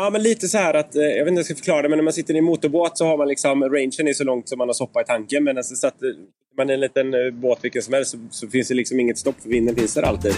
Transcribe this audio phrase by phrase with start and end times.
[0.00, 1.88] Nej, men lite så här att, eh, jag vet inte hur jag ska förklara det,
[1.88, 4.48] men när man sitter i en motorbåt så har man liksom, rangen är så långt
[4.48, 5.44] som man har soppa i tanken.
[5.44, 6.08] Men alltså, så att eh,
[6.56, 9.18] man är en liten eh, båt vilken som helst så, så finns det liksom inget
[9.18, 10.34] stopp för vinden finns där alltid.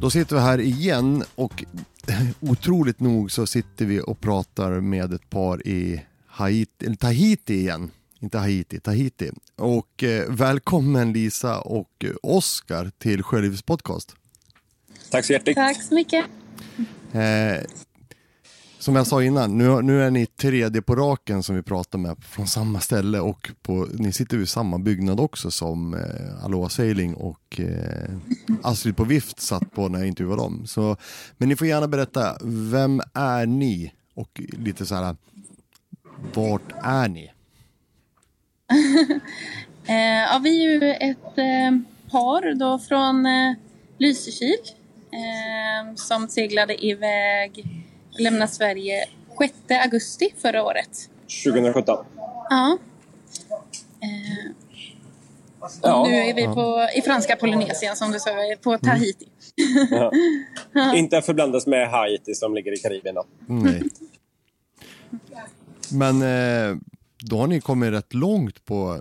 [0.00, 1.64] Då sitter vi här igen och
[2.40, 7.90] otroligt nog så sitter vi och pratar med ett par i Haiti, eller Tahiti igen.
[8.20, 9.30] Inte Haiti, Tahiti.
[9.56, 14.16] Och eh, välkommen Lisa och Oskar till Sjölivets podcast.
[15.10, 15.56] Tack så hjärtligt.
[15.56, 16.24] Tack så mycket.
[17.12, 17.64] Eh,
[18.78, 22.16] som jag sa innan, nu, nu är ni tredje på raken som vi pratar med
[22.24, 27.14] från samma ställe och på, ni sitter i samma byggnad också som eh, Aloha Sailing
[27.14, 28.16] och eh,
[28.62, 30.66] Astrid på Vift satt på när jag intervjuade dem.
[30.66, 30.96] Så,
[31.36, 33.92] men ni får gärna berätta, vem är ni?
[34.14, 35.16] Och lite så här,
[36.34, 37.32] vart är ni?
[39.90, 43.54] Eh, ja, vi är ju ett eh, par då från eh,
[43.98, 44.56] Lysekil
[45.12, 47.66] eh, som seglade iväg
[48.18, 49.04] lämnade Sverige
[49.38, 51.10] 6 augusti förra året.
[51.44, 52.04] 2017.
[52.50, 52.78] Ja.
[54.02, 54.52] Eh,
[55.82, 56.04] Ja.
[56.08, 58.30] Nu är vi på, i franska Polynesien som du sa,
[58.62, 59.28] på Tahiti.
[60.72, 60.96] Ja.
[60.96, 63.14] Inte att förblandas med Haiti som ligger i Karibien.
[63.14, 63.24] Då.
[63.46, 63.82] Nej.
[65.92, 66.76] Men eh,
[67.24, 69.00] då har ni kommit rätt långt på,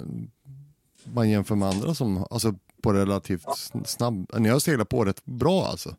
[1.03, 3.45] man jämför med andra som, alltså på relativt
[3.85, 5.95] snabb, ni har seglat på rätt bra alltså.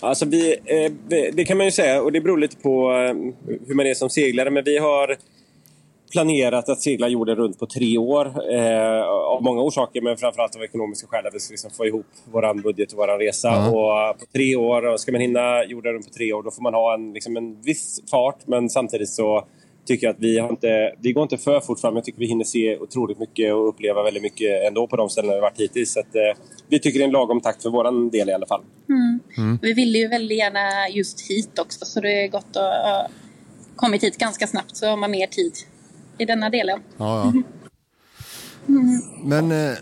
[0.00, 3.14] Alltså vi, eh, det- det kan man ju säga och det beror lite på eh,
[3.66, 4.50] hur man är som seglare.
[4.50, 5.16] Men vi har
[6.12, 8.26] planerat att segla jorden runt på tre år.
[8.54, 11.26] Eh, av många orsaker men framförallt av ekonomiska skäl.
[11.26, 13.48] Att vi ska liksom få ihop vår budget och vår resa.
[13.48, 13.68] Ja.
[14.12, 16.74] Och på tre år, ska man hinna jorden runt på tre år då får man
[16.74, 18.38] ha en, liksom en viss fart.
[18.46, 19.44] Men samtidigt så
[19.84, 21.96] tycker jag att vi, har inte, vi går inte för fort fram.
[21.96, 25.34] Jag tycker vi hinner se otroligt mycket och uppleva väldigt mycket ändå på de ställen
[25.34, 25.92] vi varit hittills.
[25.92, 28.46] Så att, eh, vi tycker det är en lagom takt för vår del i alla
[28.46, 28.62] fall.
[29.62, 33.08] Vi ville ju väldigt gärna just hit också så det är gott att ha
[33.76, 35.52] kommit hit ganska snabbt så har man mer tid
[36.18, 36.80] i denna delen.
[36.96, 37.42] Ja, ja.
[39.24, 39.76] Men eh,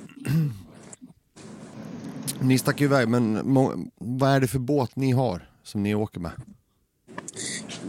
[2.40, 5.94] ni stack ju iväg, men må, vad är det för båt ni har som ni
[5.94, 6.32] åker med?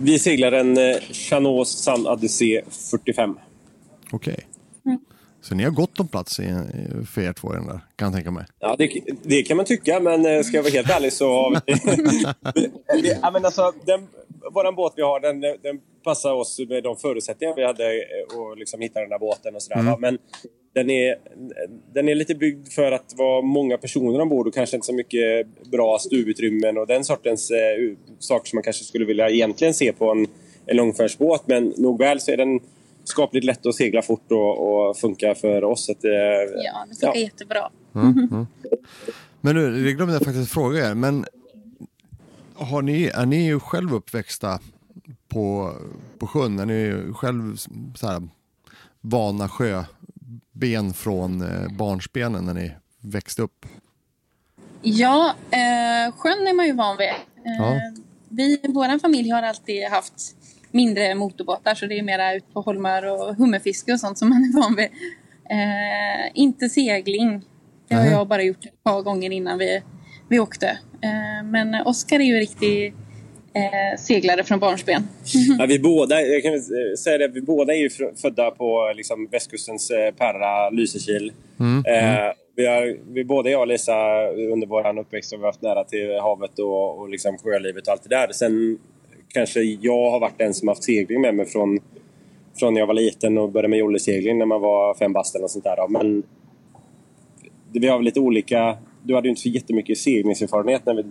[0.02, 2.62] Vi seglar en eh, Chanot Sun Odyssey
[2.92, 3.36] 45.
[4.12, 4.46] Okej.
[5.42, 6.56] Så ni har gott om plats i,
[7.14, 8.46] för er två i den där, kan jag tänka mig.
[8.60, 8.92] Ja, det,
[9.24, 11.74] det kan man tycka, men eh, ska jag vara helt ärlig så har vi...
[13.02, 14.08] det, ja, men alltså, den,
[14.54, 18.58] våran båt vi har, den, den passar oss med de förutsättningar vi hade eh, och
[18.58, 19.84] liksom hitta den här båten och sådär.
[19.84, 19.98] va.
[20.00, 20.18] Men
[20.74, 21.16] den är,
[21.94, 25.48] den är lite byggd för att vara många personer ombord och kanske inte så mycket
[25.72, 30.12] bra stuvutrymmen och den sortens eh, saker som man kanske skulle vilja egentligen se på
[30.12, 30.28] en,
[30.66, 31.48] en långfärdsbåt.
[31.48, 32.60] Men nog väl så är den
[33.04, 35.86] skapligt lätt att segla fort och, och funka för oss.
[35.86, 37.70] Så att, eh, Ja, det funkar jättebra.
[39.42, 41.26] Men nu, det glömde jag faktiskt fråga er, men
[42.54, 44.60] har ni, är ni ju själv uppväxta
[45.28, 45.74] på,
[46.20, 46.60] på sjön?
[46.60, 47.56] Är ni ju själv
[47.96, 48.28] så här,
[49.02, 49.50] vana
[50.60, 52.72] sjöben från eh, barnsbenen när ni
[53.02, 53.66] växte upp?
[54.82, 57.08] Ja, eh, sjön är man ju van vid.
[57.10, 57.16] Eh,
[57.60, 57.80] Ja.
[58.30, 60.36] vi, vår familj har alltid haft
[60.72, 64.44] mindre motorbåtar så det är mera ut på holmar och hummerfiske och sånt som man
[64.44, 64.86] är van vid.
[65.50, 67.42] Eh, inte segling.
[67.88, 69.82] Det har jag bara gjort ett par gånger innan vi,
[70.30, 70.68] vi åkte.
[71.02, 72.94] Eh, men Oskar är ju riktig
[73.54, 75.02] eh, seglare från barnsben.
[75.60, 77.90] Ja, vi båda, jag kan väl säga det, vi båda är ju
[78.22, 81.32] födda på liksom, västkustens eh, Perra, Lysekil.
[81.88, 85.84] Eh, vi, har, vi båda, jag och Lisa, under vår uppväxt har vi haft nära
[85.84, 88.28] till havet och, och liksom sjölivet och allt det där.
[88.32, 88.80] Sen
[89.34, 91.80] kanske jag har varit den som haft segling med mig från,
[92.60, 95.48] från när jag var liten och började med jollesegling när man var fem bast eller
[95.48, 95.88] sånt där.
[95.88, 96.24] Men
[97.72, 98.78] det- vi har väl lite olika...
[99.04, 101.04] Du hade ju inte så jättemycket seglingserfarenhet när vi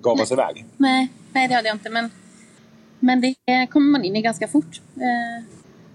[0.00, 0.64] gav oss iväg.
[0.76, 1.90] Nej, nej det hade jag inte.
[1.90, 2.10] Men,
[3.00, 4.80] men det kommer man in i ganska fort.
[4.96, 5.44] Eh,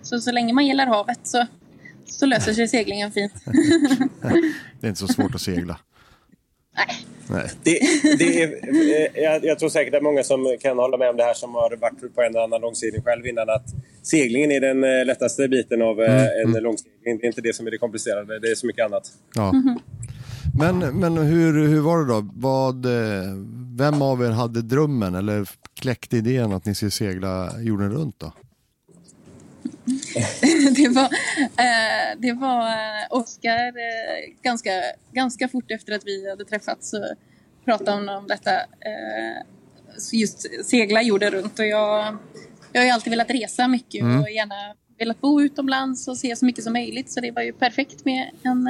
[0.02, 1.46] så, så länge man gillar havet så,
[2.06, 3.34] så löser sig seglingen fint.
[4.80, 5.80] Det är inte så svårt att segla.
[6.76, 7.06] nej.
[7.30, 7.50] Nej.
[7.64, 7.80] Det,
[8.18, 11.24] det är, eh, jag, jag tror säkert att många som kan hålla med om det
[11.24, 13.66] här som har varit på en eller annan långsegling själv innan att
[14.02, 17.18] seglingen är den eh, lättaste biten av eh, en långsegling.
[17.20, 19.12] Det är inte det som är det komplicerade, det är så mycket annat.
[19.36, 19.54] Ja.
[20.58, 22.30] Men, men hur, hur var det då?
[22.34, 23.34] Vad, eh,
[23.78, 28.34] vem av er hade drömmen eller kläckte idén att ni skulle segla jorden runt då?
[30.76, 31.04] det var,
[31.44, 34.72] eh, det var eh, Oskar eh, ganska,
[35.12, 37.06] ganska fort efter att vi hade träffats så
[37.66, 38.52] pratade han om detta.
[38.60, 39.42] Eh,
[40.12, 42.18] just segla jorden runt och jag
[42.72, 46.46] jag har ju alltid velat resa mycket och gärna velat bo utomlands och se så
[46.46, 47.12] mycket som möjligt.
[47.12, 48.68] Så det var ju perfekt med en,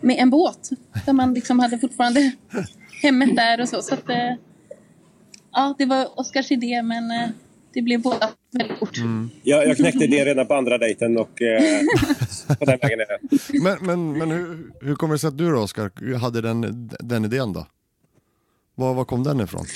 [0.00, 0.70] med en båt.
[1.06, 2.32] Där man liksom hade fortfarande
[3.02, 3.82] hemmet där och så.
[3.82, 4.34] så att, eh,
[5.52, 7.28] ja, det var Oskars idé men eh,
[7.74, 8.96] det blev båda väldigt fort.
[9.42, 11.80] Jag, jag knäckte det redan på andra dejten och eh,
[12.58, 13.18] på den vägen är det.
[13.62, 17.24] Men, men, men hur, hur kommer det sig att du då Oskar hade den, den
[17.24, 17.66] idén då?
[18.74, 19.66] Var, var kom den ifrån?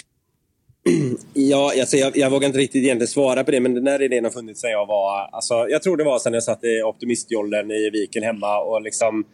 [1.33, 4.25] Ja, alltså jag, jag vågar inte riktigt egentligen svara på det, men den här idén
[4.25, 5.29] har funnits sedan jag var...
[5.33, 9.25] Alltså, jag tror det var sedan jag satt i optimistjollen i viken hemma och liksom...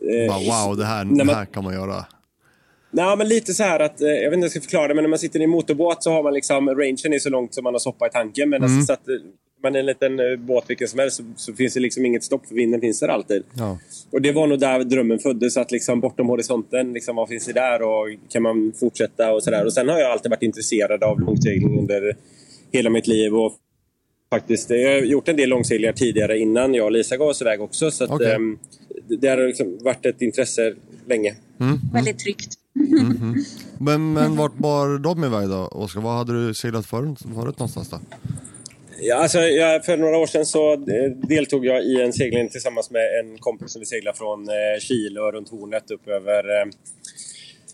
[0.00, 2.04] eh, Bara, wow, det här, när det man- här kan man göra.
[2.90, 4.94] Nej, men lite så här att, eh, jag vet inte hur jag ska förklara det,
[4.94, 7.54] men när man sitter i en motorbåt så har man liksom, rangen är så långt
[7.54, 8.48] som man har soppa i tanken.
[8.50, 9.14] Men alltså, så att eh,
[9.62, 10.16] man är en liten
[10.46, 13.08] båt vilken som helst så, så finns det liksom inget stopp för vinden finns där
[13.08, 13.42] alltid.
[13.54, 13.78] Ja.
[14.10, 17.52] Och det var nog där drömmen föddes, att liksom bortom horisonten, liksom, vad finns det
[17.52, 19.64] där och kan man fortsätta och sådär.
[19.64, 22.16] Och sen har jag alltid varit intresserad av långsegling under
[22.72, 23.34] hela mitt liv.
[23.36, 23.52] Och
[24.30, 27.60] faktiskt, jag har gjort en del långseglingar tidigare innan jag och Lisa gav oss iväg
[27.60, 27.90] också.
[27.90, 28.32] Så att, Okej.
[28.32, 28.58] ehm,
[29.08, 30.74] det, har liksom varit ett intresse
[31.06, 31.36] länge.
[31.92, 32.54] Väldigt tryggt.
[33.78, 36.00] Men, men vart bar de iväg då Oskar?
[36.00, 38.00] Vad hade du seglat förut, förut någonstans då?
[39.00, 42.90] Ja, alltså, jag, för några år sedan så eh, deltog jag i en segling tillsammans
[42.90, 46.66] med en kompis som vi seglade från eh, Chile och runt hornet upp över eh,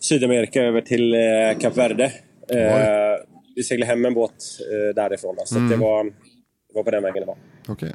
[0.00, 2.12] Sydamerika över till eh, Kap Verde.
[2.48, 3.24] Eh,
[3.56, 5.36] vi seglade hem en båt eh, därifrån.
[5.38, 7.36] Då, så att det, var, det var på den vägen det var.
[7.68, 7.94] Okej.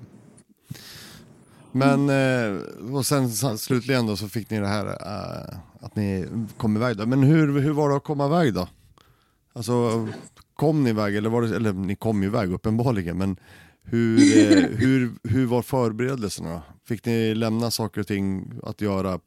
[1.71, 2.61] Men, eh,
[2.93, 6.25] och sen slutligen då så fick ni det här eh, att ni
[6.57, 7.05] kom iväg då.
[7.05, 8.67] Men hur, hur var det att komma iväg då?
[9.53, 10.07] Alltså,
[10.55, 13.37] kom ni iväg, eller var det, eller ni kom ju iväg uppenbarligen, men
[13.83, 16.61] hur, eh, hur, hur var förberedelserna då?
[16.87, 19.19] Fick ni lämna saker och ting att göra,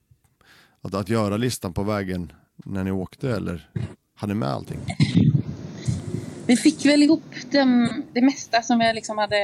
[0.80, 2.32] att, att göra listan på vägen
[2.64, 3.70] när ni åkte eller
[4.14, 4.78] hade ni med allting?
[6.52, 9.36] Vi fick väl ihop det, det mesta som vi liksom hade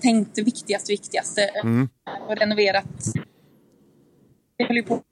[0.00, 1.50] tänkt det viktigaste, viktigaste.
[2.28, 2.84] Och renoverat.
[4.58, 5.02] Vi höll ju på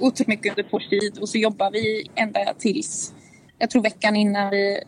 [0.00, 3.14] otroligt mycket under kort tid och så jobbar vi ända tills,
[3.58, 4.82] jag tror veckan innan vi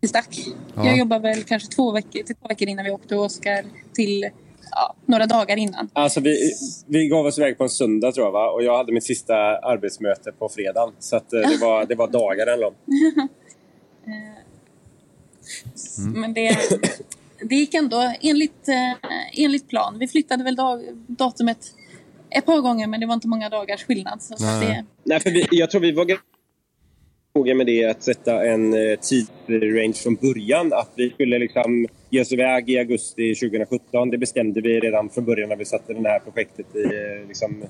[0.00, 0.38] vi stack.
[0.74, 0.86] Ja.
[0.86, 4.30] Jag jobbar väl kanske två veckor, till två veckor innan vi åkte och Oskar till
[4.70, 5.90] ja, några dagar innan.
[5.92, 6.52] Alltså, vi,
[6.86, 8.50] vi gav oss iväg på en söndag tror jag va?
[8.50, 10.94] och jag hade mitt sista arbetsmöte på fredagen.
[10.98, 12.60] Så att, eh, det, var, det var dagar den
[15.98, 16.20] lång.
[16.20, 16.58] Men det,
[17.42, 19.98] det gick ändå enligt, eh, enligt plan.
[19.98, 21.58] Vi flyttade väl dag, datumet
[22.30, 24.22] ett par gånger men det var inte många dagars skillnad.
[24.22, 24.66] Så Nej.
[24.66, 26.06] det, Nej, för vi, jag tror vi var
[27.34, 30.72] noga med det att sätta en eh, tidsrange från början.
[30.72, 34.10] Att vi skulle liksom ge oss iväg i augusti 2017.
[34.10, 37.64] Det bestämde vi redan från början när vi satte det här projektet i, eh, liksom,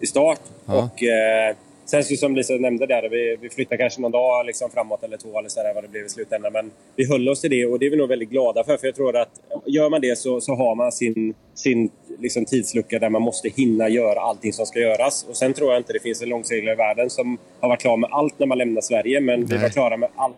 [0.00, 0.40] i start.
[0.66, 0.84] Ja.
[0.84, 1.56] Och, eh,
[1.90, 5.16] sen så som Lisa nämnde där, vi, vi flyttade kanske någon dag liksom, framåt eller
[5.16, 6.52] två eller så där, vad det blev i slutändan.
[6.52, 8.76] Men vi höll oss till det och det är vi nog väldigt glada för.
[8.76, 9.30] För jag tror att
[9.66, 13.88] gör man det så, så har man sin, sin liksom, tidslucka där man måste hinna
[13.88, 15.26] göra allting som ska göras.
[15.28, 17.96] Och sen tror jag inte det finns en långseglare i världen som har varit klar
[17.96, 19.20] med allt när man lämnar Sverige.
[19.20, 19.62] Men vi Nej.
[19.62, 20.36] var klara med allt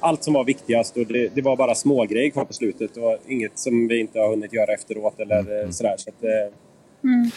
[0.00, 2.96] allt som var viktigast och det, det var bara smågrejer kvar på slutet.
[2.96, 5.94] Var inget som vi inte har hunnit göra efteråt eller eh, sådär.
[5.96, 6.54] Så att, eh,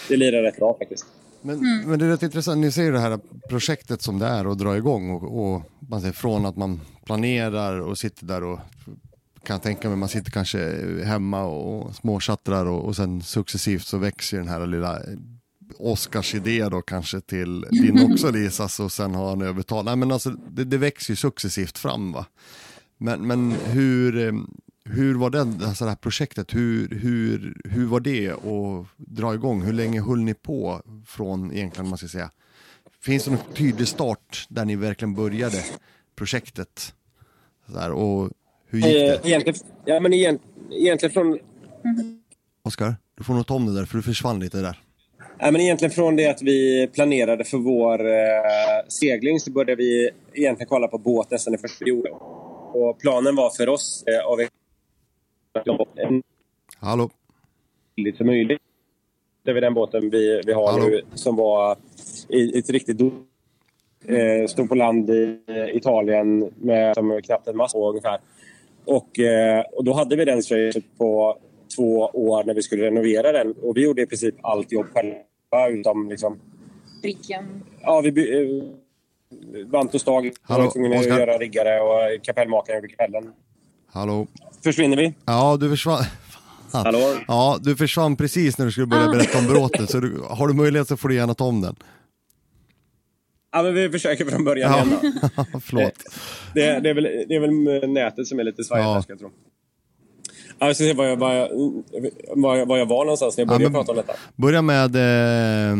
[0.09, 1.05] det lirar rätt bra faktiskt.
[1.41, 3.19] Men, men det är rätt intressant, ni ser ju det här
[3.49, 7.79] projektet som det är att dra igång och, och man ser från att man planerar
[7.79, 8.59] och sitter där och
[9.43, 10.59] kan tänka mig, man sitter kanske
[11.05, 14.99] hemma och småchattrar och, och sen successivt så växer den här lilla
[15.77, 19.85] Oscars idé då kanske till din också Lisas och sen har han övertalat.
[19.85, 22.25] Nej men alltså det, det växer ju successivt fram va.
[22.97, 24.33] Men, men hur, eh,
[24.89, 29.61] hur var det, alltså det här projektet, hur, hur, hur var det att dra igång?
[29.61, 32.31] Hur länge höll ni på från egentligen, man ska säga?
[33.01, 35.63] Finns det någon tydlig start där ni verkligen började
[36.15, 36.93] projektet?
[37.65, 38.31] Där, och
[38.67, 39.15] hur gick det?
[39.15, 40.41] Eh, egentligen, ja, men egent,
[40.71, 41.39] egentligen från
[42.63, 44.79] Oskar, du får nog ta om det där för du försvann lite där.
[45.39, 50.09] Ja, men egentligen från det att vi planerade för vår eh, segling så började vi
[50.33, 52.13] egentligen kolla på båt nästan i första perioden.
[52.73, 54.39] Och planen var för oss eh, av
[56.79, 57.09] Hallå?
[57.99, 58.61] billigt som möjligt.
[59.43, 60.85] Det är den båten vi, vi har Hallå?
[60.85, 61.77] nu som var
[62.29, 63.01] i ett riktigt.
[64.05, 65.39] Eh, stod på land i
[65.73, 68.19] Italien med som knappt en mast på ungefär.
[68.85, 70.41] Och, eh, och då hade vi den
[70.97, 71.37] på
[71.75, 73.53] två år när vi skulle renovera den.
[73.61, 76.39] Och vi gjorde i princip allt jobb själva utom liksom
[77.03, 77.63] riggen.
[77.81, 78.11] Ja, vi
[78.41, 78.63] eh,
[79.65, 80.31] vant och stag.
[80.47, 83.33] Var tvungna att göra riggare och kapellmakaren gjorde kapellen.
[83.87, 84.27] Hallå?
[84.63, 85.13] Försvinner vi?
[85.25, 86.03] Ja, du försvann.
[86.71, 87.15] Hallå?
[87.27, 90.53] Ja, du försvann precis när du skulle börja berätta om bråtet, så du, har du
[90.53, 91.75] möjlighet så får du gärna ta om den.
[93.51, 94.85] Ja, men vi försöker från början Ja.
[94.85, 94.99] igen
[95.35, 95.59] då.
[95.59, 95.93] Förlåt.
[96.53, 98.93] Det, det, är väl, det är väl nätet som är lite svajigt Ja.
[98.93, 99.29] här, ska jag tro.
[100.59, 101.49] Ja, jag ska se var jag, var, jag,
[102.35, 104.13] var, jag, var jag var någonstans när jag började Ja, men- prata om detta.
[104.35, 105.71] Börja med eh,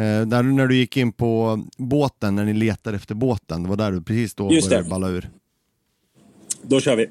[0.00, 3.62] eh, där, när du gick in på båten, när ni letade efter båten.
[3.62, 4.90] Det var där du precis då Just började det.
[4.90, 5.30] balla ur.
[6.62, 7.04] Då kör vi.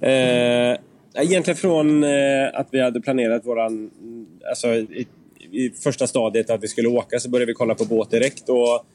[0.00, 0.78] Eh,
[1.22, 2.10] egentligen från eh,
[2.54, 3.90] att vi hade planerat våran...
[4.48, 5.06] Alltså i,
[5.50, 8.48] i första stadiet att vi skulle åka så började vi kolla på båt direkt.
[8.48, 8.86] Och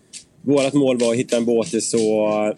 [0.42, 2.54] vårt mål var att hitta en båt i så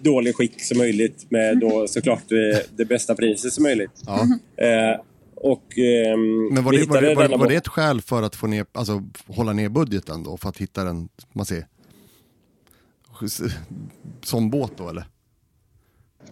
[0.00, 4.02] dålig skick som möjligt med då såklart det, det bästa priset som möjligt.
[4.06, 4.26] Ja.
[4.64, 5.00] Eh,
[5.36, 8.36] och, ehm, Men var det, var, hittade det, var, var det ett skäl för att
[8.36, 10.36] få ner, alltså, hålla ner budgeten då?
[10.36, 11.66] För att hitta den, man ser,
[14.22, 15.04] som båt då eller?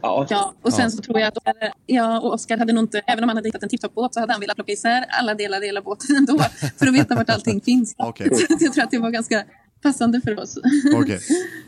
[0.00, 0.26] Ja.
[0.30, 0.90] Ja, och sen Ja.
[0.90, 1.38] så tror jag att
[1.86, 4.32] jag och Oskar hade nog inte, även om han hade hittat en tipptopp-båt så hade
[4.32, 6.38] han velat plocka isär alla delar i hela båten ändå
[6.78, 7.94] för att veta vart allting finns.
[7.98, 8.34] Okej.
[8.34, 9.44] Så att jag tror att det var ganska
[9.82, 10.58] passande för oss.
[10.94, 11.18] Okej.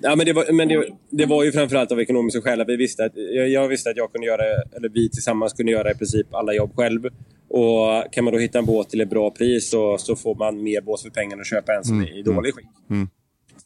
[0.02, 2.60] Ja, men det var, men det, det var ju framförallt av ekonomiska skäl.
[2.60, 4.42] Att vi visste att, jag, jag visste att jag kunde göra,
[4.76, 7.06] eller vi tillsammans kunde göra i princip alla jobb själv.
[7.48, 10.62] Och kan man då hitta en båt till ett bra pris så, så får man
[10.62, 12.66] mer båt för pengarna och köpa en som är i dålig skick.
[12.90, 13.08] Mm.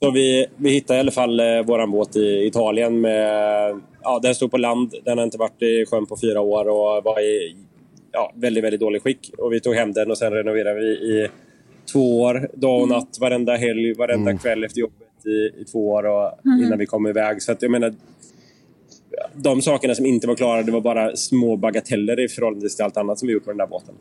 [0.01, 3.01] Så vi, vi hittade i alla fall eh, våran båt i Italien.
[3.01, 4.95] Med, ja, den stod på land.
[5.05, 7.57] Den har inte varit i sjön på fyra år och var i
[8.13, 9.31] ja, väldigt, väldigt dålig skick.
[9.39, 11.29] Och vi tog hem den och sen renoverade vi i
[11.93, 12.51] två år.
[12.55, 16.33] Dag och natt, varenda helg, varenda kväll efter jobbet i, i två år och,
[16.65, 17.43] innan vi kom iväg.
[17.43, 17.95] Så att jag menar,
[19.35, 22.97] de sakerna som inte var klara, det var bara små bagateller i förhållande till allt
[22.97, 23.95] annat som vi gjort på den där båten.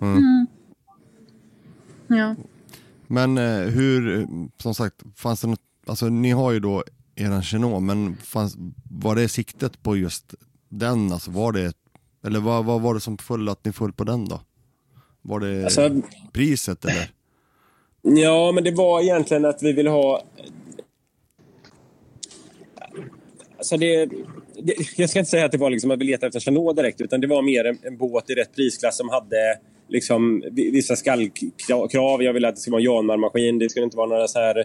[2.07, 2.35] Ja.
[3.07, 4.27] Men eh, hur,
[4.61, 6.83] som sagt, fanns det något, alltså ni har ju då
[7.15, 8.57] eran Genå, men fanns,
[8.91, 10.33] var det siktet på just
[10.69, 11.11] den?
[11.11, 11.73] Alltså var det,
[12.25, 14.41] eller vad, vad var det som föll att ni föll på den då?
[15.21, 16.01] Var det Alltså,
[16.33, 17.11] priset eller?
[18.21, 20.23] Ja, men det var egentligen att vi ville ha...
[23.57, 24.05] Alltså det,
[24.63, 27.01] det, jag ska inte säga att det var liksom att vi letade efter Chanot direkt,
[27.01, 30.95] utan det var mer en, en båt i rätt prisklass som hade liksom vi- vissa
[30.95, 32.23] skallkrav.
[32.23, 33.59] Jag ville att det skulle vara en Janmar-maskin.
[33.59, 34.63] Det skulle inte vara några så här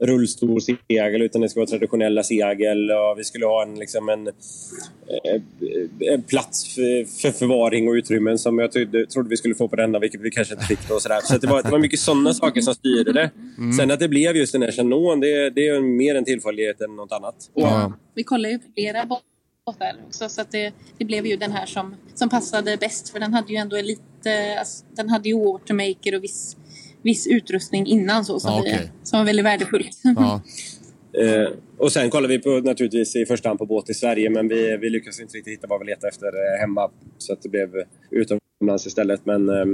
[0.00, 2.90] rullstolssegel, utan det skulle vara traditionella segel.
[2.90, 8.38] Och vi skulle ha en, liksom en, eh, en plats för, för förvaring och utrymmen
[8.38, 10.88] som jag trodde, trodde vi skulle få på denna, vilket vi kanske inte fick.
[10.88, 11.20] Då, och så där.
[11.20, 13.30] så det, var, det var mycket sådana saker som styrde det.
[13.76, 16.96] Sen att det blev just den här Chanon, det, det är mer en tillfällighet än
[16.96, 17.50] något annat.
[17.54, 17.92] Ja.
[18.14, 21.66] Vi kollade ju på flera båtar också så att det, det blev ju den här
[21.66, 26.14] som, som passade bäst för den hade ju ändå lite, alltså, den hade ju watermaker
[26.14, 26.56] och viss,
[27.02, 28.92] viss utrustning innan så som, Ja, vi, okej.
[29.02, 30.00] som var väldigt värdefullt.
[30.16, 30.42] Ja,
[31.12, 34.48] Eh, och sen kollade vi på, naturligtvis i första hand på båt i Sverige, men
[34.48, 36.90] vi, vi lyckades inte riktigt hitta vad vi letade efter eh, hemma.
[37.18, 37.68] Så att det blev
[38.10, 39.26] utomlands istället.
[39.26, 39.64] Men eh,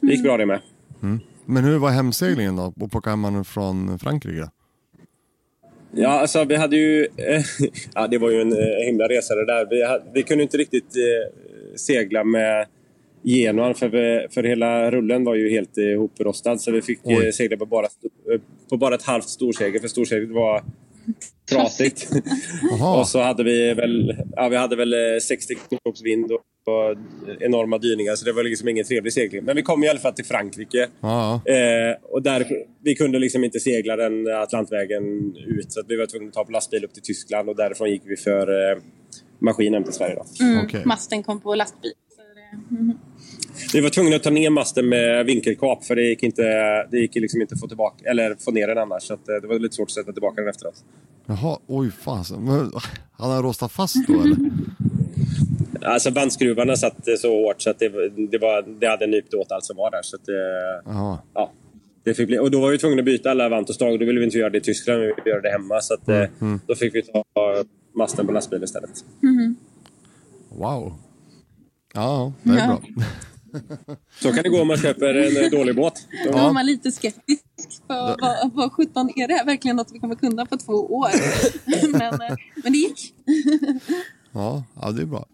[0.00, 0.60] det gick bra det med.
[1.46, 2.72] men hur var hemseglingen då?
[2.80, 4.40] Och plockade man från Frankrike?
[4.40, 4.48] då?
[5.96, 7.04] Ja, alltså vi hade ju...
[7.16, 7.42] Eh,
[7.94, 9.66] ja, det var ju en eh, himla resa det där.
[9.70, 11.32] Vi, hade, vi kunde inte riktigt eh,
[11.76, 12.66] segla med
[13.24, 16.58] Genuan för, vi, för hela rullen var ju helt ihoprostad.
[16.58, 17.26] Så vi fick Oj.
[17.26, 18.40] eh, segla på bara, eh,
[18.70, 20.62] på bara ett halvt storsegel för storseglet var
[21.50, 22.08] trasigt.
[22.98, 26.96] Och så hade vi väl, ja, vi hade väl eh, 60 knops vind och, och
[27.40, 28.14] enorma dyningar.
[28.16, 29.44] Så det var liksom ingen trevlig segling.
[29.44, 30.82] Men vi kom i alla fall till Frankrike.
[30.82, 32.46] Eh, och där,
[32.82, 36.44] vi kunde liksom inte segla den Atlantvägen ut så att vi var tvungna att ta
[36.44, 38.78] på lastbil upp till Tyskland och därifrån gick vi för eh,
[39.38, 40.14] maskinen till Sverige.
[40.14, 40.44] Då.
[40.44, 40.82] Mm, Okej.
[40.84, 41.92] Masten kom på lastbil.
[42.16, 42.98] Så det, mhm.
[43.72, 46.42] Vi var tvungna att ta ner masten med vinkelkap för det gick inte,
[46.90, 49.02] det gick liksom inte att få, tillbaka, eller få ner den annars.
[49.02, 50.84] Så att, eh, det var lite svårt att sätta tillbaka den efteråt.
[51.26, 52.44] jaha, oj fasen.
[52.44, 52.70] Men,
[53.12, 54.36] Han har rostat fast då eller?
[55.82, 57.88] Alltså bandskruvarna satt eh, så hårt så att det,
[58.30, 60.02] det, var, det hade nypt åt allt som var där.
[60.02, 60.34] Så att, eh,
[60.94, 61.52] Jaha, ja,
[62.04, 64.00] det fick bli, och då var vi tvungna att byta alla vant och stag.
[64.00, 65.80] Då ville vi inte göra det i Tyskland, vi ville göra det hemma.
[65.80, 66.24] Så att, eh,
[66.66, 67.24] då fick vi ta
[67.96, 69.04] masten på lastbil istället.
[70.48, 70.92] wow.
[71.94, 72.66] Ja, det är Ja.
[72.66, 73.04] bra.
[74.20, 76.06] Så kan det gå om man köper en eh, dålig båt.
[76.24, 77.44] Då var man lite skeptisk.
[77.86, 81.10] För vad, vad sjutton är det här verkligen något vi kommer kunna på två år?
[81.92, 83.14] men, eh, men det gick.
[84.32, 85.26] Ja, ja det är bra.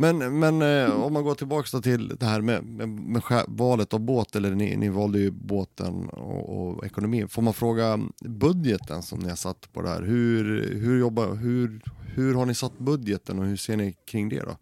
[0.00, 4.00] Men, men eh, om man går tillbaka till det här med, med, med valet av
[4.00, 7.28] båt, eller ni, ni valde ju båten och, och ekonomin.
[7.28, 10.02] Får man fråga budgeten som ni har satt på det här?
[10.02, 11.80] Hur, hur, jobbar, hur,
[12.14, 14.56] hur har ni satt budgeten och hur ser ni kring det då?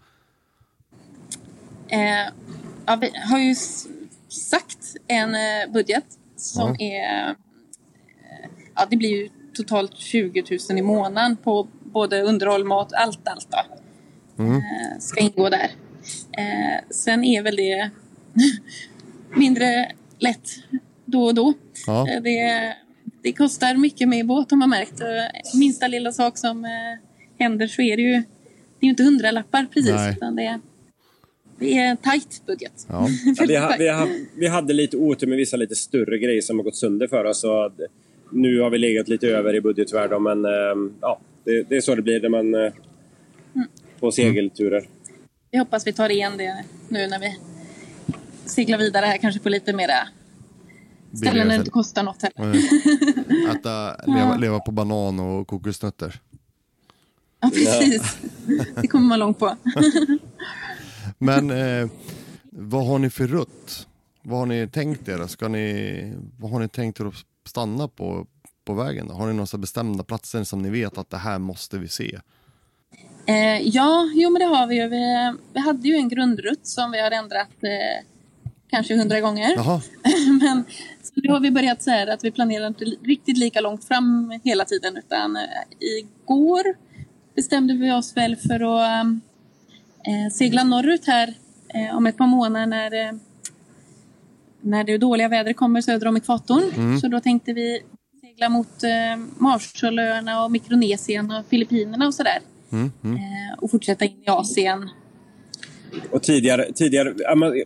[1.89, 2.33] Eh,
[2.87, 3.55] ja, vi har ju
[4.29, 6.05] sagt en eh, budget
[6.37, 6.87] som Ja.
[6.87, 7.29] är...
[7.29, 7.35] Eh,
[8.75, 13.49] ja, det blir ju totalt 20 000 i månaden på både underhåll, mat, allt, allt
[13.51, 13.59] då.
[14.45, 15.71] Eh, ska ingå där.
[16.91, 17.91] Sen är väl det
[19.37, 20.49] mindre lätt
[21.05, 21.53] då och då.
[21.87, 22.07] Ja.
[22.23, 22.75] Det,
[23.23, 25.01] det kostar mycket med båt har man märkt.
[25.55, 26.67] Minsta lilla sak som
[27.39, 28.23] händer så är det ju
[28.81, 29.91] det är ju inte hundralappar precis.
[29.95, 30.13] Nej.
[30.13, 30.61] Utan det,
[31.59, 32.87] det är en tajt budget.
[32.89, 33.09] Ja.
[33.37, 36.59] Ja, vi, ha, vi, ha, vi hade lite otur med vissa lite större grejer som
[36.59, 37.41] har gått sönder för oss.
[37.41, 37.81] Så att
[38.31, 40.09] nu har vi legat lite över i budget tyvärr.
[40.09, 42.73] Då, men eh, ja, det, det är så det blir när man eh,
[44.01, 44.89] på segelturer.
[45.51, 47.39] Vi hoppas vi tar igen det nu när vi
[48.45, 50.09] seglar vidare här kanske på lite mera
[51.17, 52.59] ställen där det inte kostar något heller.
[53.51, 56.21] Äta, leva, leva på banan och kokosnötter.
[57.41, 58.17] Ja, precis.
[58.83, 59.47] Det kommer man långt på.
[61.19, 61.89] Men eh,
[62.51, 63.87] vad har ni för rutt?
[64.23, 65.27] Vad har ni tänkt er?
[65.27, 67.15] Ska ni, vad har ni tänkt er att
[67.49, 68.27] stanna på,
[68.65, 69.09] på vägen?
[69.09, 69.15] Då?
[69.15, 72.19] Har ni några bestämda platser som ni vet att det här måste vi se?
[73.27, 74.89] Eh, ja, jo men det har vi ju.
[74.89, 78.05] Vi, vi hade ju en grundrutt som vi har ändrat eh,
[78.71, 79.57] kanske hundra gånger.
[80.41, 80.65] Men
[81.03, 84.65] så nu har vi börjat här att vi planerar inte riktigt lika långt fram hela
[84.65, 85.43] tiden utan eh,
[85.81, 86.65] igår
[87.35, 89.07] bestämde vi oss väl för att
[90.07, 91.35] eh, segla norrut här
[91.75, 93.13] eh, om ett par månader när, eh,
[94.61, 97.01] när det dåliga vädret kommer söder om ekvatorn.
[97.01, 97.81] Så då tänkte vi
[98.21, 102.39] segla mot eh, Marshallöarna och Mikronesien och Filippinerna och sådär.
[102.73, 103.17] mm, mm.
[103.17, 104.89] Eh, och fortsätta in i Asien.
[106.11, 107.63] Och tidigare, tidigare man,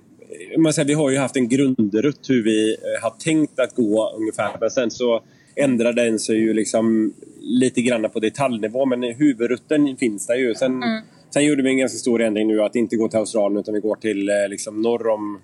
[0.58, 4.12] man säger, vi har ju haft en grundrutt hur vi eh, har tänkt att gå
[4.16, 4.56] ungefär.
[4.60, 5.22] Men sen så
[5.56, 8.86] ändrade den sig ju liksom lite grann på detaljnivå.
[8.86, 10.54] Men huvudrutten finns där ju.
[10.54, 10.82] Sen,
[11.30, 13.80] sen gjorde vi en ganska stor ändring nu att inte gå till Australien utan vi
[13.80, 15.40] går till eh, liksom norr om...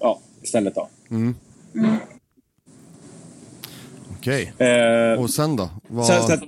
[0.00, 0.88] Ja, istället då.
[4.18, 4.52] okej.
[4.58, 5.70] Eh, Och sen då?
[5.88, 6.38] Vad, Sen, sen,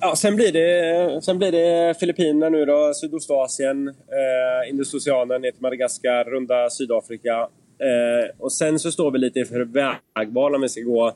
[0.00, 5.62] ja, sen, blir det, sen blir det Filippinerna nu då, Sydostasien, eh, Indosoceanen ner till
[5.62, 7.48] Madagaskar, runda Sydafrika.
[7.78, 11.12] Eh, och sen så står vi lite inför vägval om vi ska gå.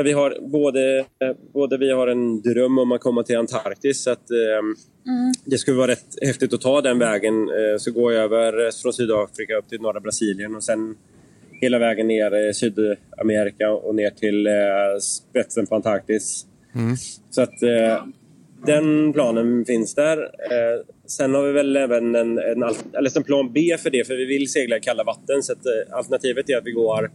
[0.00, 1.04] För vi har både,
[1.52, 4.02] både vi har en dröm om att komma till Antarktis.
[4.02, 4.62] Så att, eh,
[5.44, 7.34] Det skulle vara rätt häftigt att ta den vägen.
[7.34, 10.94] Eh, så gå över eh, från Sydafrika upp till norra Brasilien och sen
[11.60, 14.52] hela vägen ner i Sydamerika och ner till eh,
[15.00, 16.46] spetsen på Antarktis.
[17.30, 18.04] Så att eh,
[18.66, 20.18] den planen finns där.
[20.22, 22.62] Eh, sen har vi väl även en, en,
[22.98, 25.42] eller en plan B för det, för vi vill segla i kalla vatten.
[25.42, 27.10] Så att, eh, alternativet är att vi går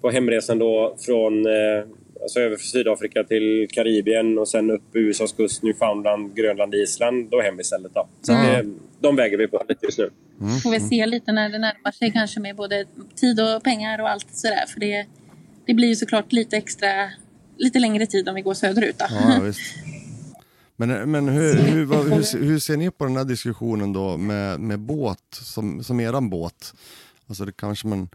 [0.00, 1.84] på hemresan då från eh,
[2.22, 7.60] alltså över Sydafrika till Karibien och sen upp USAs kust, Newfoundland, Grönland, Island och hem
[7.60, 7.94] istället.
[7.94, 8.08] Då.
[8.22, 8.66] Så att det,
[9.00, 10.10] de väger vi på lite just nu.
[10.62, 12.84] Får vi se lite när det närmar sig kanske med både
[13.16, 14.64] tid och pengar och allt sådär.
[14.68, 15.06] För det,
[15.66, 17.10] det blir ju såklart lite extra,
[17.56, 19.06] lite längre tid om vi går söderut då.
[19.10, 19.60] Ja, visst.
[20.76, 24.78] Men, men hur, hur, hur, hur ser ni på den här diskussionen då med, med
[24.78, 26.74] båt, som, som eran båt?
[27.28, 28.08] Alltså det kanske man,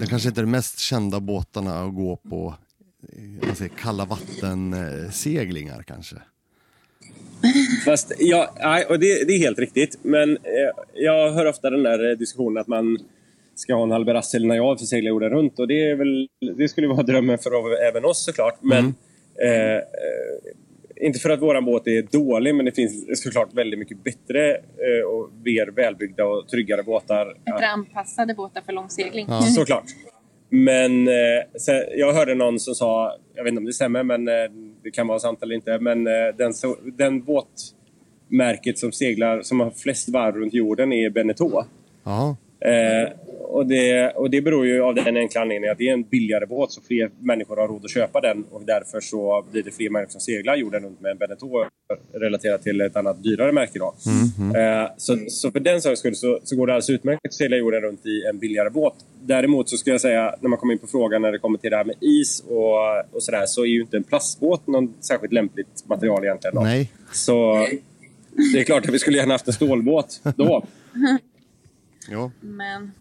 [0.00, 2.54] det kanske inte är de mest kända båtarna att gå på
[3.02, 5.10] eh, säger, kalla vatten eh,
[5.86, 6.16] kanske.
[7.84, 8.54] Fast, ja,
[8.88, 9.98] och det, det är helt riktigt.
[10.02, 12.98] Men eh, jag hör ofta den där diskussionen att man
[13.54, 15.58] ska ha en rassel när jag för segla jorden runt.
[15.58, 18.58] Och det, är väl, det skulle vara drömmen för även oss såklart.
[18.62, 18.94] Men
[19.44, 19.82] eh, eh,
[21.00, 25.06] inte för att våran båt är dålig, men det finns såklart väldigt mycket bättre eh,
[25.12, 27.36] och mer välbyggda och tryggare båtar.
[27.44, 29.26] Bättre anpassade båtar för långsegling.
[29.28, 29.42] Ja.
[29.42, 29.84] Såklart.
[30.48, 31.14] Men eh,
[31.60, 34.34] sen, jag hörde någon som sa, jag vet inte om det stämmer, men eh,
[34.82, 35.78] det kan vara sant eller inte.
[35.78, 36.04] Men
[36.36, 41.64] den, så, den båtmärket som seglar, som har flest varv runt jorden är Beneteau.
[42.64, 43.08] Eh,
[43.54, 46.46] och, det, och det beror ju av den enkla anledningen att det är en billigare
[46.46, 49.90] båt så fler människor har råd att köpa den och därför så blir det fler
[49.90, 51.64] människor som seglar jorden runt med en Beneteau
[52.12, 53.78] relaterat till ett annat dyrare märke.
[53.78, 53.94] Då.
[54.58, 57.56] Eh, så, så för den sakens skull så, så går det alldeles utmärkt att segla
[57.56, 58.94] jorden runt i en billigare båt.
[59.22, 61.70] Däremot så skulle jag säga när man kommer in på frågan när det kommer till
[61.70, 65.32] det här med is och, och sådär så är ju inte en plastbåt någon särskilt
[65.32, 66.54] lämpligt material egentligen.
[66.54, 66.62] Då.
[66.62, 66.92] nej.
[67.12, 67.66] Så
[68.52, 70.66] det är klart att vi skulle gärna haft en stålbåt då.
[72.10, 72.30] Ja.
[72.40, 72.92] Men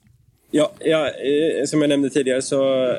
[0.51, 2.95] Ja, ja eh, som jag nämnde tidigare så,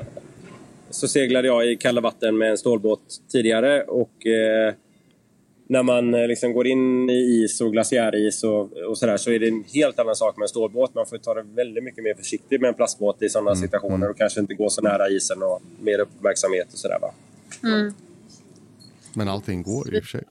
[0.90, 3.82] så seglade jag i kalla vatten med en stålbåt tidigare.
[3.82, 4.74] Och eh,
[5.68, 9.38] när man eh, liksom går in i is och glaciäris och, och sådär så är
[9.38, 10.94] det en helt annan sak med en stålbåt.
[10.94, 14.16] Man får ta det väldigt mycket mer försiktigt med en plastbåt i sådana situationer och
[14.16, 16.98] kanske inte gå så nära isen och mer uppmärksamhet och sådär.
[17.00, 17.14] Va?
[17.62, 17.94] mm.
[19.14, 20.24] Men allting går i och för sig.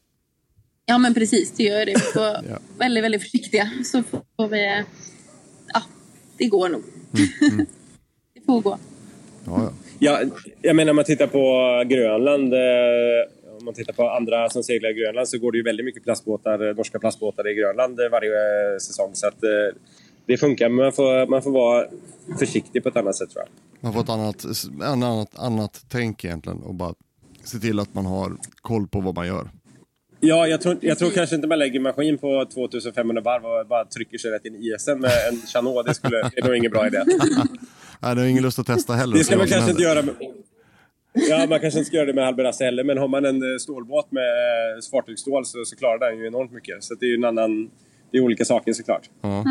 [0.85, 1.93] Ja men precis, det gör det.
[1.93, 2.59] Vi får Ja.
[2.77, 3.69] väldigt, väldigt försiktiga.
[3.85, 4.03] Så
[4.35, 4.83] får vi...
[5.73, 5.81] Ja,
[6.37, 6.83] det går nog.
[8.33, 8.77] Det får gå.
[9.45, 9.71] Ja, ja.
[9.99, 10.21] Ja,
[10.61, 12.53] jag menar om man tittar på Grönland.
[12.53, 12.59] Eh,
[13.59, 16.03] om man tittar på andra som seglar i Grönland så går det ju väldigt mycket
[16.03, 19.11] plastbåtar, eh, norska plastbåtar i Grönland eh, varje eh, säsong.
[19.13, 19.75] Så att, eh,
[20.25, 21.85] det funkar, men man får, man får vara
[22.39, 23.49] försiktig på ett annat sätt tror jag.
[23.81, 24.45] Man får ett annat,
[24.81, 26.93] annat, annat tänk egentligen och bara
[27.43, 29.49] se till att man har koll på vad man gör.
[30.19, 33.85] Ja, jag tror, jag tror kanske inte man lägger maskin på 2500 varv och bara
[33.85, 35.85] trycker sig rätt in i isen med en Chanot.
[35.85, 37.03] Det, skulle, det är nog ingen bra idé.
[37.99, 39.17] Nej, det har ingen lust att testa heller.
[39.17, 40.15] Det ska man kanske inte göra med...
[41.13, 43.57] Ja, man kanske inte ska göra det med Alberasse heller, men har man en eh,
[43.59, 46.83] stålbåt med eh, fartygsstål så, så klarar den ju enormt mycket.
[46.83, 47.69] Så det är ju en annan...
[48.11, 49.09] Det är olika saker såklart.
[49.21, 49.45] Ja.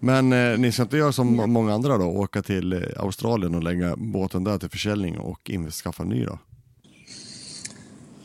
[0.00, 3.62] Men eh, ni ska inte göra som många andra då, åka till eh, Australien och
[3.62, 5.50] lägga båten där till försäljning och
[5.84, 6.38] skaffa en ny då?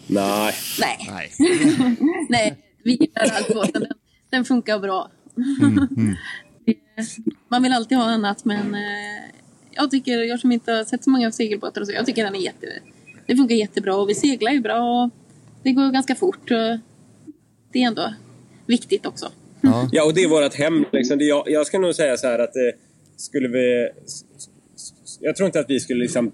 [0.10, 0.54] Nej.
[0.80, 1.32] Nej, Nej.
[2.30, 3.82] nej vi gillar alpbåten.
[3.82, 3.94] Den,
[4.30, 5.12] den funkar bra.
[6.66, 6.76] Det-
[7.50, 9.30] Man vill alltid ha annat men eh,
[9.72, 12.36] jag tycker, jag som inte har sett så många segelbåtar och så, jag tycker den
[12.36, 12.68] är jätte,
[13.26, 15.10] det funkar jättebra och vi seglar ju bra och
[15.64, 16.52] det går ganska fort.
[16.52, 16.80] Och
[17.74, 18.14] det är ändå
[18.66, 19.32] viktigt också.
[19.62, 19.90] Ja.
[19.92, 20.86] Ja, och det är vårt hem.
[20.94, 21.18] Liksom.
[21.20, 22.80] Jag, jag ska nog säga så här att eh,
[23.18, 23.90] skulle vi...
[25.20, 26.32] Jag tror inte att vi skulle liksom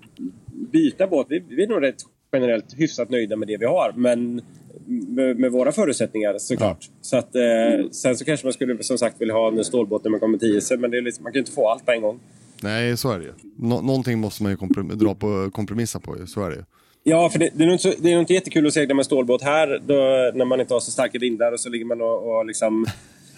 [0.71, 1.27] byta båt.
[1.29, 1.95] Vi, vi är nog rätt
[2.35, 3.93] generellt hyfsat nöjda med det vi har.
[3.95, 4.41] Men
[4.87, 6.89] med, med våra förutsättningar såklart.
[7.01, 10.11] Så att, eh, sen så kanske man skulle som sagt vilja ha en stålbåt när
[10.11, 10.81] man kommer till isen.
[10.81, 12.19] Men det är liksom, man kan ju inte få allt på en gång.
[12.63, 13.31] Nej, så är det ju.
[13.57, 16.63] Nå- någonting måste man ju dra på, kompromissa på ju, så är det ju.
[17.03, 19.05] Ja, för det, det, är nog inte, så- det är inte jättekul att segla med
[19.05, 19.93] stålbåt här då,
[20.37, 22.85] när man inte har så starka vindar och så ligger man och, och liksom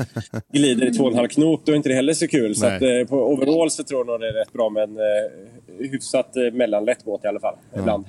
[0.53, 1.61] glider i två och en halv knop.
[1.65, 2.55] Då är inte det heller så kul.
[2.55, 2.75] Så Nej.
[2.75, 5.89] att, eh, på overall så tror jag nog det är rätt bra med en eh,
[5.91, 7.55] hyfsat eh, mellanlätt båt i alla fall.
[7.77, 8.05] Ibland.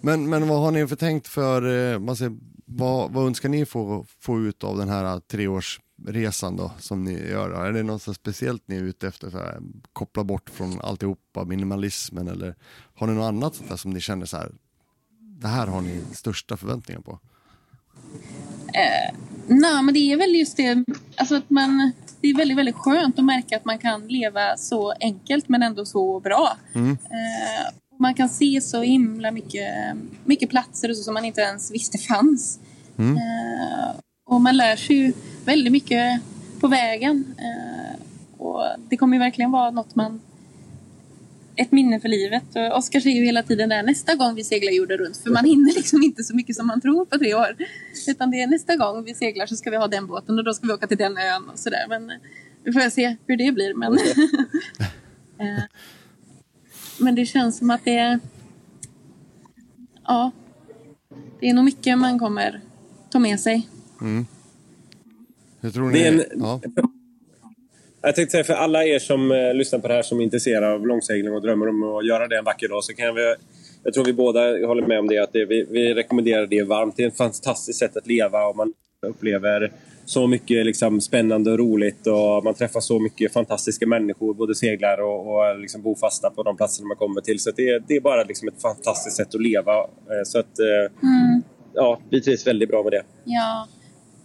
[0.00, 3.66] Men, men vad har ni för tänkt för, eh, man säger, vad, vad önskar ni
[3.66, 7.50] få, få ut av den här eh, treårsresan då, som ni gör?
[7.50, 9.30] Är det något speciellt ni är ute efter?
[9.30, 9.58] Så här,
[9.92, 12.54] koppla bort från alltihopa, minimalismen eller
[12.94, 14.52] har ni något annat sånt där som ni känner så här,
[15.40, 17.18] det här har ni största förväntningar på?
[19.46, 20.84] Nej, men det är väl just det,
[21.16, 24.92] alltså att man, det är väldigt, väldigt skönt att märka att man kan leva så
[25.00, 26.56] enkelt men ändå så bra.
[26.74, 31.70] Eh, man kan se så himla mycket, mycket platser och så som man inte ens
[31.70, 32.58] visste fanns.
[32.98, 35.12] Eh, och man lär sig ju
[35.44, 36.20] väldigt mycket
[36.60, 37.34] på vägen.
[37.38, 38.00] Eh,
[38.38, 40.20] och det kommer ju verkligen vara något man
[41.56, 42.44] ett minne för livet.
[42.54, 45.16] Och Oskar säger ju hela tiden där nästa gång vi seglar jorden runt.
[45.16, 47.56] För man hinner liksom inte så mycket som man tror på tre år.
[48.08, 50.54] Utan det är nästa gång vi seglar så ska vi ha den båten och då
[50.54, 51.86] ska vi åka till den ön och sådär.
[51.88, 52.16] Men eh,
[52.64, 53.74] vi får se hur det blir.
[53.74, 53.98] Men,
[55.40, 55.64] Eh,
[57.00, 58.18] men det känns som att det är...
[60.06, 60.30] Ja.
[61.40, 62.60] Det är nog mycket man kommer
[63.10, 63.68] ta med sig.
[65.60, 65.98] Hur tror ni?
[65.98, 66.60] Det är en- ja.
[68.02, 70.72] Jag tänkte säga för alla er som eh, lyssnar på det här som är intresserade
[70.74, 73.34] av långsegling och drömmer om att göra det en vacker dag så kan vi
[73.82, 75.18] jag tror vi båda håller med om det.
[75.18, 76.96] Att det, vi, vi rekommenderar det varmt.
[76.96, 78.72] Det är ett fantastiskt sätt att leva och man
[79.06, 79.72] upplever
[80.04, 85.02] så mycket liksom, spännande och roligt och man träffar så mycket fantastiska människor, både seglare
[85.02, 87.40] och, och liksom bofasta på de platserna man kommer till.
[87.40, 89.72] Så det, är- det är bara liksom ett fantastiskt sätt att leva.
[89.78, 90.92] Eh, Så att, eh,
[91.74, 93.02] ja, vi trivs väldigt bra med det.
[93.24, 93.68] Ja,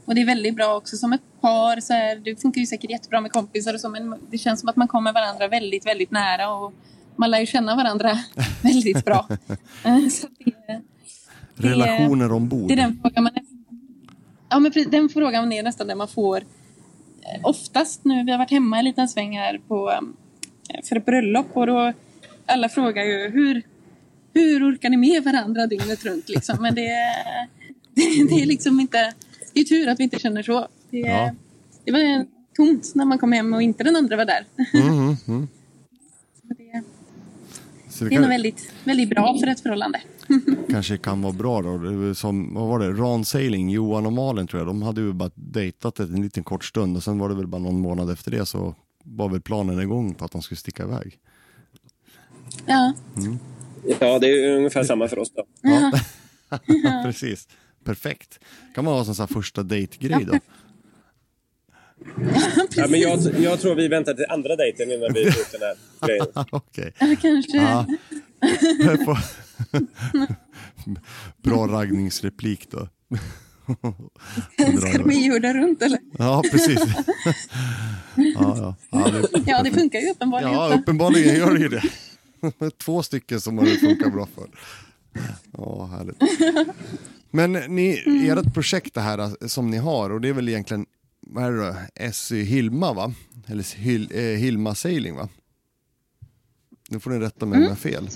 [0.05, 1.79] och det är väldigt bra också som ett par.
[1.81, 4.69] Så här, det funkar ju säkert jättebra med kompisar och så, men det känns som
[4.69, 6.73] att man kommer varandra väldigt, väldigt nära och
[7.15, 8.11] man lär ju känna varandra
[8.63, 9.27] väldigt bra.
[9.85, 10.51] Eh, så det,
[11.57, 12.67] det, Relationer ombord.
[12.67, 13.33] det är den frågan man
[14.55, 18.23] Ja, men den frågan är nästan den man får eh, oftast nu.
[18.23, 19.91] Vi har varit hemma en liten sväng här på,
[20.69, 21.93] eh, för ett bröllop och då
[22.45, 23.61] alla frågar ju hur,
[24.33, 26.57] hur orkar ni med varandra dygnet runt liksom?
[26.61, 26.89] Men det,
[28.29, 29.13] det är liksom inte...
[29.53, 30.67] Det är tur att vi inte känner så.
[30.89, 31.31] Det, Ja.
[31.85, 34.45] det var tomt när man kom hem och inte den andra var där.
[34.73, 35.47] Mm, mm, mm.
[36.41, 36.83] Så det,
[37.84, 40.01] Så det det är nog väldigt, väldigt bra för ett förhållande.
[40.69, 42.15] kanske kan vara bra då.
[42.15, 45.31] Som, vad var det, Ran Sailing, Johan och Malin tror jag, de hade ju bara
[45.35, 48.45] dejtat en liten kort stund och sen var det väl bara någon månad efter det
[48.45, 51.17] så var väl planen igång på att de skulle sticka iväg.
[52.65, 52.93] Ja,
[53.99, 55.31] Ja, det är ungefär samma för oss.
[55.35, 55.45] Då.
[55.61, 55.91] Ja.
[57.03, 57.47] Precis,
[57.83, 58.39] perfekt.
[58.75, 60.39] Kan man ha som så här första dejtgrej då?
[62.75, 65.61] Ja, men jag, jag tror vi väntar till andra dejten innan vi tar ut den
[65.61, 65.75] här
[66.07, 66.27] grejen.
[66.51, 66.93] Okej.
[66.99, 67.57] ja kanske.
[67.57, 67.85] Ja.
[71.43, 72.87] Bra raggningsreplik då.
[74.89, 75.99] Ska vi jorden runt eller?
[76.17, 76.79] Ja, precis.
[78.15, 78.75] Ja, ja.
[78.91, 80.53] Ja, det, Ja, det funkar ju uppenbarligen.
[80.53, 81.83] ja, uppenbarligen gör det ju det.
[82.83, 84.47] Två stycken som har det funkar bra för.
[85.57, 86.17] Ja, härligt.
[87.31, 90.85] Men ni, ert projekt det här som ni har, och det är väl egentligen,
[91.25, 91.57] vad är det
[92.05, 93.13] då, SY Hilma va?
[93.47, 95.29] Eller Hil, eh, Hilma Sailing va?
[96.89, 98.07] Nu får ni rätta mig om jag har fel.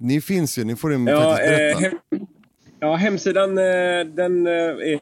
[0.00, 1.78] Ni finns ju, ni får ju Ja, faktiskt eh, berätta.
[1.80, 2.26] hem,
[2.80, 3.64] ja, hemsidan eh,
[4.14, 4.52] den eh,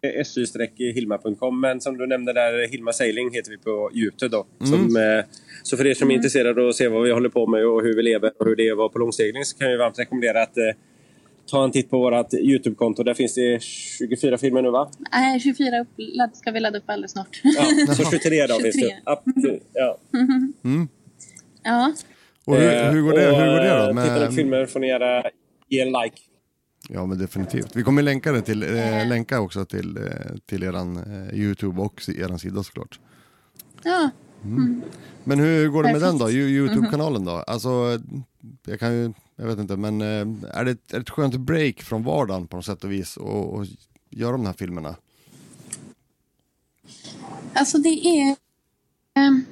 [0.02, 4.46] är sy-hilma.com men som du nämnde där, Hilma Sailing heter vi på Youtube då.
[4.66, 5.24] Som, eh,
[5.62, 7.82] så för er som är intresserade av att se vad vi håller på med och
[7.82, 9.98] hur vi lever och hur det är att vara på långsegling så kan jag varmt
[9.98, 10.64] rekommendera att eh,
[11.46, 13.02] ta en titt på vårt Youtube-konto.
[13.02, 14.90] Där finns det 24 filmer nu va?
[15.12, 17.40] Nej, 24 upp, ladd- ska vi ladda upp alldeles snart.
[17.42, 18.96] Ja, så 23 då finns 23.
[19.04, 19.12] det.
[19.12, 19.18] Up
[19.72, 19.98] ja.
[21.62, 21.92] ja.
[22.46, 24.00] Och hur, Eh, hur, går det, och, hur går det då?
[24.00, 25.28] eh, Tittar ni på Med, filmer får ni gärna
[25.68, 26.16] ge en like.
[26.88, 27.76] ja men definitivt.
[27.76, 30.02] Vi kommer länka det till, eh, länka också till, eh,
[30.46, 33.00] till eran eh, Youtube och eran sida såklart.
[33.84, 34.10] ja.
[35.24, 36.26] Men hur går det med den då?
[36.28, 37.30] Yo- Youtube-kanalen då?
[37.32, 37.98] Alltså,
[38.66, 41.36] jag kan ju, jag vet inte, men eh, är det, ett- är det ett skönt
[41.36, 43.66] break från vardagen på något sätt och vis och, och
[44.10, 44.96] göra de här filmerna?
[47.54, 48.36] Alltså det är...
[49.14, 49.44] ehm,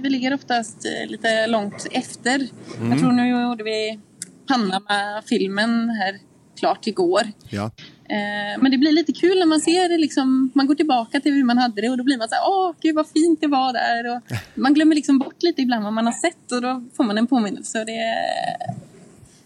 [0.00, 2.48] vi ligger oftast eh, lite långt efter.
[2.90, 4.00] Jag tror nu gjorde vi
[4.46, 6.18] Panama-filmen här
[6.58, 7.22] klart igår.
[7.50, 7.70] Ja.
[8.10, 11.32] Eh, men det blir lite kul när man ser det liksom, man går tillbaka till
[11.32, 13.46] hur man hade det och då blir man så här, åh gud vad fint det
[13.46, 14.16] var där.
[14.16, 14.22] Och
[14.54, 17.26] man glömmer liksom bort lite ibland vad man har sett och då får man en
[17.26, 17.84] påminnelse.
[17.84, 18.56] Det, är,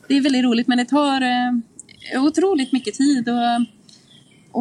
[0.09, 3.29] det är väldigt roligt men det tar eh, otroligt mycket tid.
[3.29, 3.67] Och,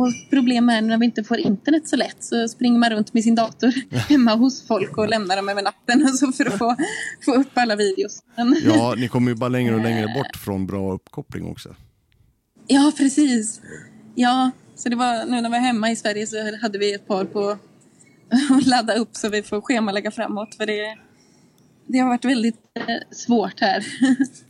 [0.02, 3.24] och problem är när vi inte får internet så lätt så springer man runt med
[3.24, 3.74] sin dator
[4.10, 6.76] hemma hos folk och lämnar dem över natten och så för att få,
[7.26, 8.24] få upp alla videos.
[8.66, 11.76] Ja, ni kommer ju bara längre och längre bort från bra uppkoppling också.
[12.68, 13.62] Ja, precis.
[14.15, 17.08] Ja, så det var nu när vi var hemma i Sverige så hade vi ett
[17.08, 17.58] par på
[18.30, 20.56] att ladda upp så vi får schemalägga framåt.
[20.56, 20.97] För det,
[21.88, 23.86] det har varit väldigt eh, svårt här.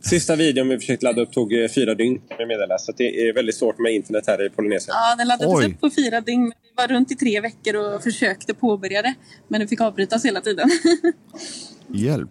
[0.00, 2.78] Sista videon vi försökte ladda upp tog eh, fyra dygn kan meddela.
[2.78, 4.96] Så det är väldigt svårt med internet här i Polynesien.
[4.96, 5.66] Ja, den laddades Oj.
[5.66, 6.52] upp på fyra dygn.
[6.62, 9.14] Vi var runt i tre veckor och försökte påbörja det.
[9.48, 10.70] Men det fick avbrytas hela tiden.
[11.88, 12.30] Hjälp.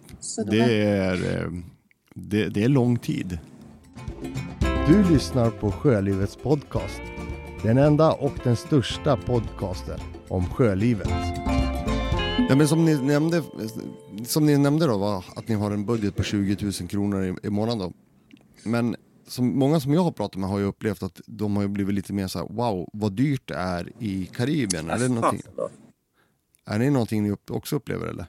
[0.51, 1.51] Det är, eh,
[2.15, 3.37] det, det är lång tid.
[4.87, 7.01] Du lyssnar på Sjölivets podcast.
[7.63, 11.09] Den enda och den största podcasten om sjölivet.
[12.49, 13.43] Ja, men som, ni nämnde,
[14.23, 17.47] som ni nämnde då var att ni har en budget på 20 000 kronor i,
[17.47, 17.93] i månaden då.
[18.63, 18.95] Men
[19.27, 21.95] som, många som jag har pratat med har ju upplevt att de har ju blivit
[21.95, 24.89] lite mer så här: wow vad dyrt det är i Karibien.
[24.89, 25.41] Är det någonting,
[26.65, 28.25] är det någonting ni också upplever eller?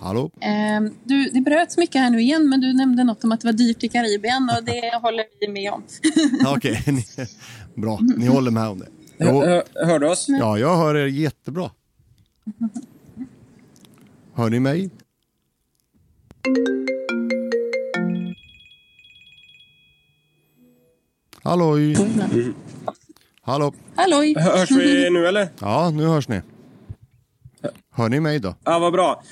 [0.00, 0.30] Hallå?
[0.40, 3.46] Ehm, du, det bröts mycket här nu igen, men du nämnde något om att det
[3.48, 5.82] var dyrt i Karibien och det håller vi med om.
[6.42, 7.26] Ja, Okej, ni-
[7.82, 7.98] bra.
[8.16, 8.88] Ni håller med om det.
[9.18, 9.40] Jo,
[9.74, 10.26] Hör, du oss?
[10.28, 11.70] ja, jag hör er jättebra.
[14.34, 14.90] Hör ni mig?
[21.42, 21.96] Halloj!
[23.42, 23.72] Hallå?
[23.96, 24.34] Halloj!
[24.38, 25.48] Hör- Hörs vi nu eller?
[25.60, 26.40] Ja, nu hörs ni.
[27.90, 28.54] Hör ni mig då?
[28.64, 29.22] Ja, vad bra.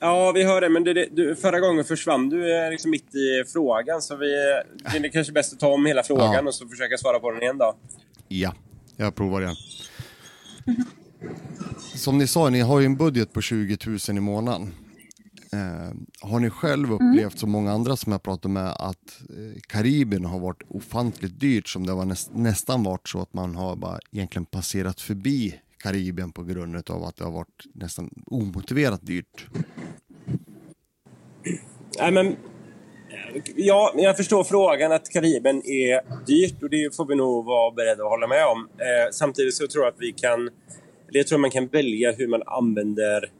[0.00, 0.68] Ja, vi hör det.
[0.68, 4.02] Men det, du, förra gången försvann du eh, liksom mitt i frågan.
[4.02, 4.26] Så vi,
[4.92, 6.42] det är kanske bäst att ta om hela frågan Ja.
[6.42, 7.74] och så försöka svara på den igen då.
[8.28, 8.54] Ja,
[8.96, 9.56] jag provar igen.
[11.94, 14.74] Som ni sa, ni har ju en budget på 20 000 i månaden.
[15.52, 20.24] Eh, har ni själv upplevt, som många andra som jag pratat med, att eh, Karibien
[20.24, 23.98] har varit ofantligt dyrt som det var näst, nästan varit så att man har bara
[24.12, 29.46] egentligen passerat förbi Karibien på grund av att det har varit nästan omotiverat dyrt.
[31.98, 32.36] Nej, men...
[33.56, 38.02] Ja, jag förstår frågan att Karibien är dyrt och det får vi nog vara beredda
[38.02, 38.68] att hålla med om.
[38.78, 40.50] Eh, samtidigt så tror jag att vi kan...
[41.10, 43.30] Jag tror man kan välja hur man använder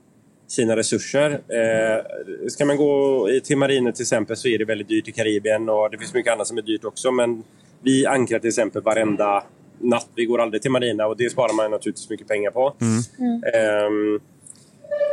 [0.48, 1.30] sina resurser.
[1.30, 2.04] Eh,
[2.48, 5.90] ska man gå till marinen till exempel så är det väldigt dyrt i Karibien och
[5.90, 7.42] det finns mycket annat som är dyrt också men
[7.82, 9.44] vi ankrar till exempel varenda
[9.80, 10.08] natt.
[10.14, 12.74] Vi går aldrig till marina och det sparar man naturligtvis mycket pengar på.
[13.54, 14.20] Ehm,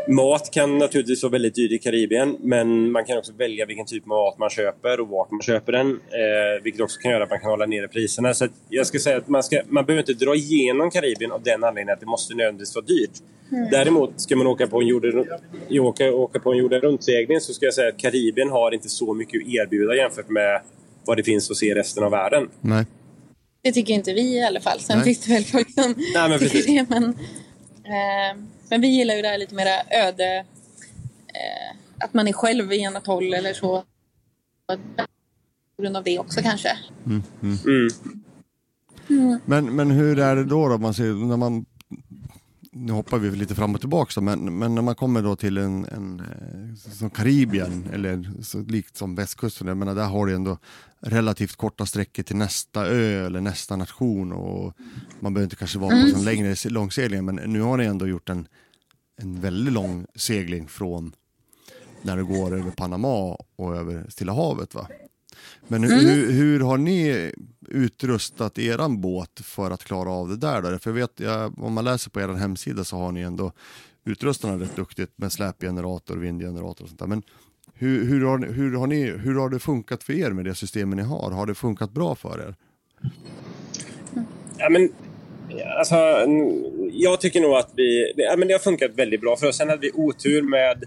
[0.10, 4.04] Mat kan naturligtvis vara väldigt dyrt i Karibien men man kan också välja vilken typ
[4.04, 5.90] av mat man köper och vart man köper den.
[5.92, 8.34] Eh, vilket också kan göra att man kan hålla nere priserna.
[8.34, 11.64] Så jag ska säga att man, ska, man behöver inte dra igenom Karibien av den
[11.64, 13.12] anledningen att det måste nödvändigtvis vara dyrt.
[13.72, 15.26] Däremot ska man åka på en jorden,
[15.70, 19.14] åka, åka på en jorden runt-segling så ska jag säga att Karibien har inte så
[19.14, 20.62] mycket att erbjuda jämfört med
[21.06, 22.50] vad det finns att se i resten av världen.
[22.62, 22.86] Nej.
[23.62, 24.80] Det tycker inte vi i alla fall.
[24.80, 25.06] Sen Nej.
[25.06, 26.66] finns det väl folk som Nej, men tycker precis.
[26.66, 26.86] det.
[26.90, 27.04] Men,
[27.84, 30.46] eh, men vi gillar ju det här lite mera öde.
[31.28, 33.84] Eh, att man är själv i en atoll eller så.
[35.76, 36.78] På grund av det också kanske.
[37.06, 37.24] Mm.
[39.46, 41.66] Men, men hur är det då, då man ser, när man
[42.86, 45.86] nu hoppar vi lite fram och tillbaka men, men när man kommer då till en,
[45.86, 50.58] en eh, som Karibien eller så likt som västkusten, jag menar där har du ändå
[51.00, 54.74] relativt korta sträckor till nästa ö eller nästa nation och
[55.20, 58.08] man behöver inte kanske vara på sån längre se- långsegling men nu har ni ändå
[58.08, 58.48] gjort en,
[59.22, 61.12] en väldigt lång segling från
[62.02, 64.88] när det går över Panama och över Stilla havet va?
[65.68, 67.32] Men hur, hur, hur har ni
[67.70, 70.62] utrustat eran båt för att klara av det där?
[70.62, 70.80] Då?
[70.80, 73.52] För jag vet, jag, om man läser på er hemsida så har ni ändå
[74.06, 77.08] utrustat den rätt duktigt med släpgenerator, vindgenerator och sånt där.
[77.08, 77.24] Men
[77.80, 80.98] Hur, hur, har, hur, har ni, hur har det funkat för er med det systemet
[80.98, 81.32] ni har?
[81.32, 82.56] Har det funkat bra för er?
[84.58, 84.90] Ja, men,
[85.78, 85.96] alltså,
[86.92, 89.58] jag tycker nog att vi, ja, men det har funkat väldigt bra för oss.
[89.58, 90.84] Sen hade vi otur med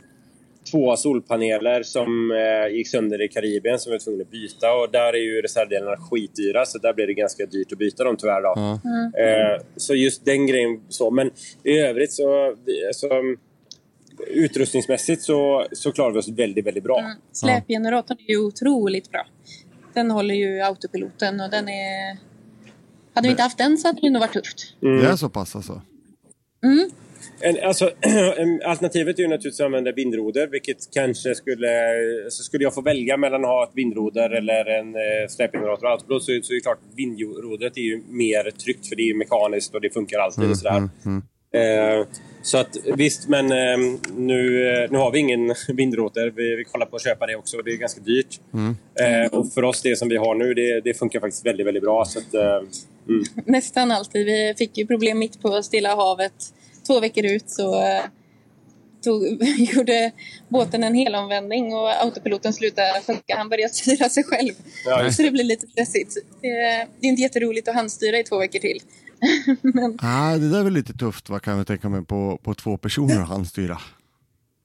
[0.70, 4.90] två solpaneler som eh, gick sönder i Karibien som vi var tvungna att byta och
[4.90, 8.42] där är ju reservdelarna skitdyra så där blir det ganska dyrt att byta dem tyvärr.
[8.42, 8.52] Då.
[8.56, 8.80] Ja.
[9.20, 11.10] Eh, så just den grejen så.
[11.10, 11.30] Men
[11.64, 12.56] i övrigt så,
[12.92, 13.08] så
[14.26, 16.98] utrustningsmässigt så, så klarar vi oss väldigt, väldigt bra.
[16.98, 17.16] Mm.
[17.32, 19.26] Släpgeneratorn är ju otroligt bra.
[19.94, 22.18] Den håller ju autopiloten och den är...
[23.14, 24.76] Hade vi inte haft den så hade det nog varit tufft.
[24.80, 25.82] Det är så pass alltså?
[26.64, 26.90] Mm.
[27.40, 27.90] En, alltså,
[28.36, 31.68] en- alternativet är ju naturligtvis att använda vindroder, vilket kanske skulle...
[32.30, 35.90] Så skulle jag få välja mellan att ha ett vindroder eller en eh, släpgenerator och
[35.90, 39.14] autopilot så, så är det klart vindrodret är ju mer tryggt för det är ju
[39.14, 40.76] mekaniskt och det funkar alltid och sådär.
[40.76, 41.22] Mm, mm.
[41.52, 42.06] Eh,
[42.42, 43.78] så att visst, men eh,
[44.16, 44.50] nu,
[44.90, 46.32] nu har vi ingen vindrotor.
[46.36, 47.62] Vi, vi kollar på att köpa det också.
[47.62, 48.40] Det är ganska dyrt.
[48.54, 48.76] Mm.
[49.00, 51.82] Eh, och för oss, det som vi har nu, det, det funkar faktiskt väldigt, väldigt
[51.82, 52.04] bra.
[52.04, 52.56] Så att, eh,
[53.08, 53.24] mm.
[53.46, 54.26] Nästan alltid.
[54.26, 56.32] Vi fick ju problem mitt på Stilla havet.
[56.90, 58.02] Två veckor ut så eh,
[59.04, 59.22] tog,
[59.58, 60.12] gjorde
[60.48, 63.36] båten en helomvändning och autopiloten slutade funka.
[63.36, 64.52] Han började styra sig själv.
[64.84, 66.14] Ja, så det blir lite stressigt.
[66.14, 66.48] Det,
[67.00, 68.80] det är inte jätteroligt att handstyra i två veckor till.
[69.62, 72.54] Men Ah, det där är väl lite tufft, vad kan jag tänka mig, på, på
[72.54, 73.78] två personer att handstyra.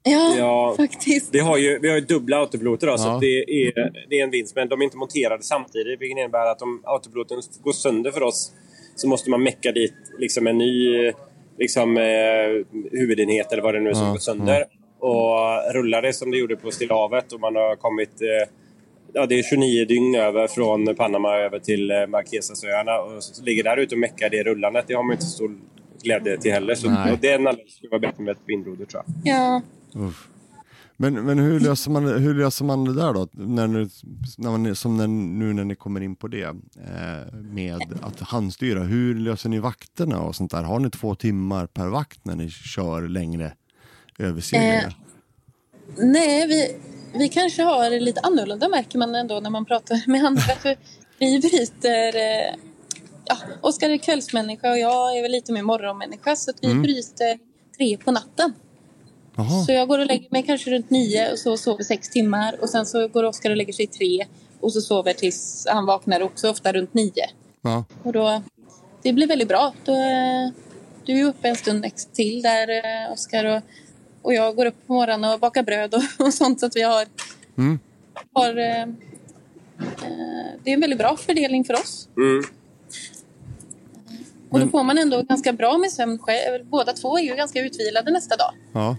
[0.02, 0.74] ja, Ja.
[0.76, 1.28] faktiskt.
[1.34, 3.14] Vi har ju, vi har ju dubbla autopiloter då, så Ja.
[3.14, 3.26] att det,
[3.66, 3.72] är,
[4.10, 4.54] det är en vinst.
[4.56, 8.52] Men de är inte monterade samtidigt, vilket innebär att om autopiloten går sönder för oss
[8.96, 11.12] så måste man mecka dit liksom en ny
[11.58, 14.64] liksom, eh, huvudenhet eller vad det nu är som går sönder.
[14.98, 18.52] Och rullar det som det gjorde på Stilla havet och man har kommit eh,
[19.12, 23.64] Ja, det är 29 dygn över från Panama över till eh, Marquesasöarna och så ligger
[23.64, 24.84] där ute och meckar det rullandet.
[24.88, 25.58] Det har man inte så stor
[26.02, 26.74] glädje till heller.
[26.74, 27.18] Så Nej.
[27.20, 29.34] det är en anledning skulle vara bättre med ett vindroder tror jag.
[29.34, 29.62] Ja.
[29.94, 30.28] Uff.
[30.96, 33.28] Men, men hur, löser man, hur löser man det där då?
[33.32, 33.88] När, ni-
[34.38, 38.82] när man, som när, nu när ni kommer in på det eh, med att handstyra.
[38.82, 40.62] Hur löser ni vakterna och sånt där?
[40.62, 43.52] Har ni två timmar per vakt när ni kör längre
[44.18, 44.84] överseglingar?
[44.86, 44.92] Eh,
[45.98, 46.76] Nej, vi,
[47.18, 50.42] vi kanske har det lite annorlunda märker man ändå när man pratar med andra.
[50.62, 50.76] För
[51.18, 52.16] vi bryter...
[52.16, 52.54] Eh,
[53.24, 56.36] ja, Oskar är kvällsmänniska och jag är väl lite mer morgonmänniska.
[56.36, 56.82] Så att vi Mm.
[56.82, 57.38] bryter
[57.78, 58.52] tre på natten.
[59.36, 62.56] Jaha, Så jag går och lägger mig kanske runt nio och så sover sex timmar.
[62.60, 64.26] Och sen så går Oskar och lägger sig tre
[64.60, 67.26] och så sover tills han vaknar också ofta runt nio.
[67.62, 67.84] ja.
[68.02, 68.42] Och då,
[69.02, 69.72] det blir väldigt bra.
[69.84, 69.92] Då,
[71.04, 73.44] du är uppe en stund till där, eh, Oskar.
[73.44, 73.62] Och,
[74.22, 76.60] och jag går upp på morgonen och bakar bröd och, och sånt.
[76.60, 77.06] Så att vi har...
[77.58, 77.78] Mm.
[78.32, 78.88] har eh, eh,
[80.64, 82.08] det är en väldigt bra fördelning för oss.
[82.16, 82.42] Mm.
[84.50, 86.64] Och då får man ändå ganska bra med sömn själv.
[86.66, 88.52] Båda två är ju ganska utvilade nästa dag.
[88.72, 88.96] ja.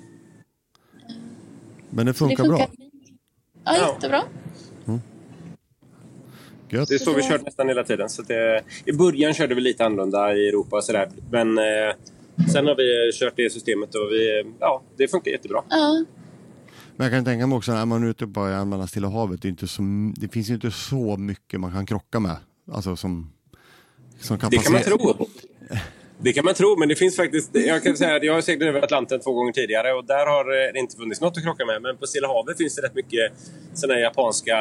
[1.90, 2.68] Men det Så funkar, bra.
[3.66, 4.24] Ja, jättebra.
[6.70, 6.90] Gött.
[6.90, 8.10] Det är så vi kört nästan hela tiden.
[8.10, 11.10] Så det, I början körde vi lite annorlunda i Europa och sådär.
[11.32, 11.64] Men eh,
[12.54, 15.64] sen har vi kört det systemet och vi, ja, det funkar jättebra.
[15.70, 16.06] Ja,
[16.96, 19.48] Men jag kan tänka mig också när man är ute på allmänna Stilla havet, det,
[19.48, 19.82] är inte så,
[20.16, 22.38] det finns ju inte så mycket man kan krocka med.
[22.72, 23.32] Alltså som,
[24.20, 25.28] som kan Det kan man tro.
[26.20, 27.50] Det kan man tro, men det finns faktiskt...
[27.54, 30.74] Jag kan säga att jag har seglat över Atlanten två gånger tidigare och där har
[30.74, 31.82] det inte funnits något att krocka med.
[31.82, 33.32] Men på Stilla havet finns det rätt mycket
[33.74, 34.58] såna här japanska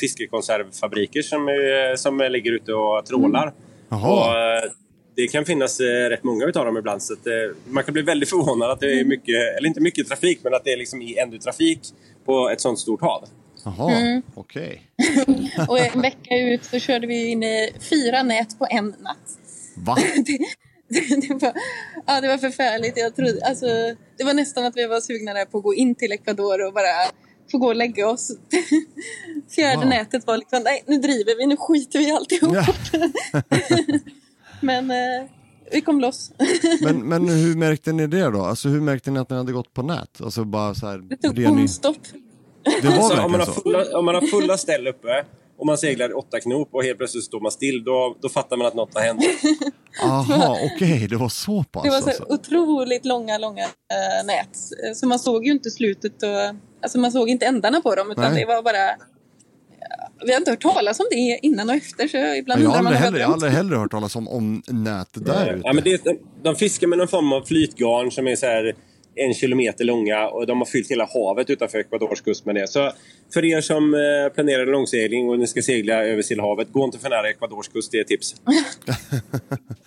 [0.00, 3.52] fiskekonservfabriker som, eh, som ligger ute och trålar.
[3.88, 4.12] Jaha.
[4.12, 4.70] Och, eh,
[5.16, 7.02] det kan finnas eh, rätt många utav dem ibland.
[7.02, 7.32] Så att, eh,
[7.68, 10.64] man kan bli väldigt förvånad att det är mycket, eller inte mycket trafik, men att
[10.64, 11.80] det är liksom i ändå trafik
[12.24, 13.24] på ett sånt stort hav.
[13.64, 14.22] Jaha, Mm.
[14.34, 14.82] okej.
[15.68, 19.38] och en vecka ut så körde vi in i fyra nät på en natt.
[19.76, 19.96] Va?
[21.08, 21.52] det, det, var,
[22.06, 22.96] ja, det var förfärligt.
[22.96, 23.66] Jag trodde, alltså,
[24.18, 26.72] det var nästan att vi var sugna där på att gå in till Ecuador och
[26.72, 27.10] bara
[27.50, 28.30] få gå och lägga oss.
[29.54, 29.88] Fjärde Wow.
[29.88, 32.54] nätet var liksom, nej nu driver vi, nu skiter vi i alltihop.
[32.54, 33.42] Ja.
[34.60, 35.28] Men eh,
[35.72, 36.32] vi kom loss.
[36.80, 38.42] Men, men hur märkte ni det då?
[38.42, 40.20] Alltså hur märkte ni att ni hade gått på nät?
[40.20, 41.96] Alltså bara så här, Det tog bomstopp.
[42.82, 45.24] Det var Så om, man har fulla, om man har fulla ställ uppe
[45.56, 48.66] och man seglar åtta knop och helt plötsligt står man still, då, då fattar man
[48.66, 49.22] att något har hänt.
[50.02, 52.24] Aha, okej, det var så pass Det var så alltså.
[52.28, 54.56] otroligt långa, långa eh, nät.
[54.96, 58.32] Så man såg ju inte slutet och, alltså man såg inte ändarna på dem utan
[58.32, 58.40] Nej.
[58.40, 58.86] det var bara
[59.80, 62.82] ja, vi har inte hört talas om det innan och efter så ibland Jag undrar
[62.82, 65.60] man heller, jag har aldrig heller hört talas om, om nät där ute.
[65.64, 68.74] Ja, men det, de, de fiskar med någon form av flytgarn som är så här
[69.16, 72.68] en kilometer långa och de har fyllt hela havet utanför Ecuadors kust med det.
[72.68, 72.92] Så
[73.34, 76.84] för er som eh, planerar en långsegling och ni ska segla över Stilla havet, gå
[76.84, 78.34] inte för nära Ecuadors kust, det är ett tips.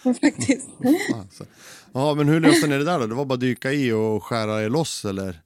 [0.22, 0.70] faktiskt.
[1.94, 3.08] Ja, men hur löste ni det där då?
[3.08, 5.42] Det var bara att dyka i och skära er loss eller?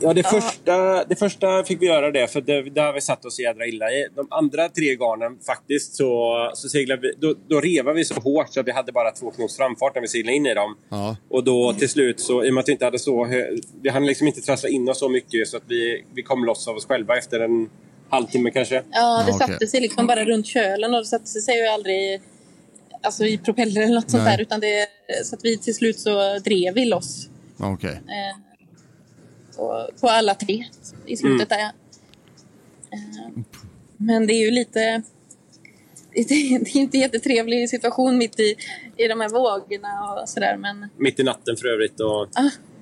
[0.00, 3.24] Ja, det, Första, det första fick vi göra det, för det, det har vi satt
[3.24, 4.06] oss jädra illa i.
[4.14, 8.52] De andra tre garnen faktiskt så, så seglade vi, då, då revade vi så hårt
[8.54, 10.76] så att vi hade bara två knops framfart när vi seglade in i dem.
[10.88, 11.16] Ja.
[11.30, 13.28] Och då till slut, så, i och med att vi inte hade så
[13.82, 16.68] Vi hann liksom inte trassla in oss så mycket så att vi, vi kom loss
[16.68, 17.70] av oss själva efter en
[18.10, 18.82] halvtimme kanske.
[18.92, 22.20] Ja, det satte sig liksom bara runt kölen och det satte sig ju aldrig
[23.02, 24.36] alltså, i propeller eller något sånt Nej.
[24.36, 24.42] där.
[24.42, 24.86] Utan det,
[25.24, 27.28] så att vi till slut så drev vi loss
[27.58, 27.90] Okej.
[27.90, 28.49] eh,
[29.60, 30.64] på, på alla tre
[31.06, 31.60] i slutet där.
[31.60, 33.42] Eh,
[33.96, 35.02] men det är ju lite...
[36.14, 38.56] Det, det är inte en jättetrevlig situation mitt i,
[38.96, 40.56] i de här vågorna och sådär.
[40.56, 42.00] Men Mitt i natten för övrigt.
[42.00, 42.28] Och,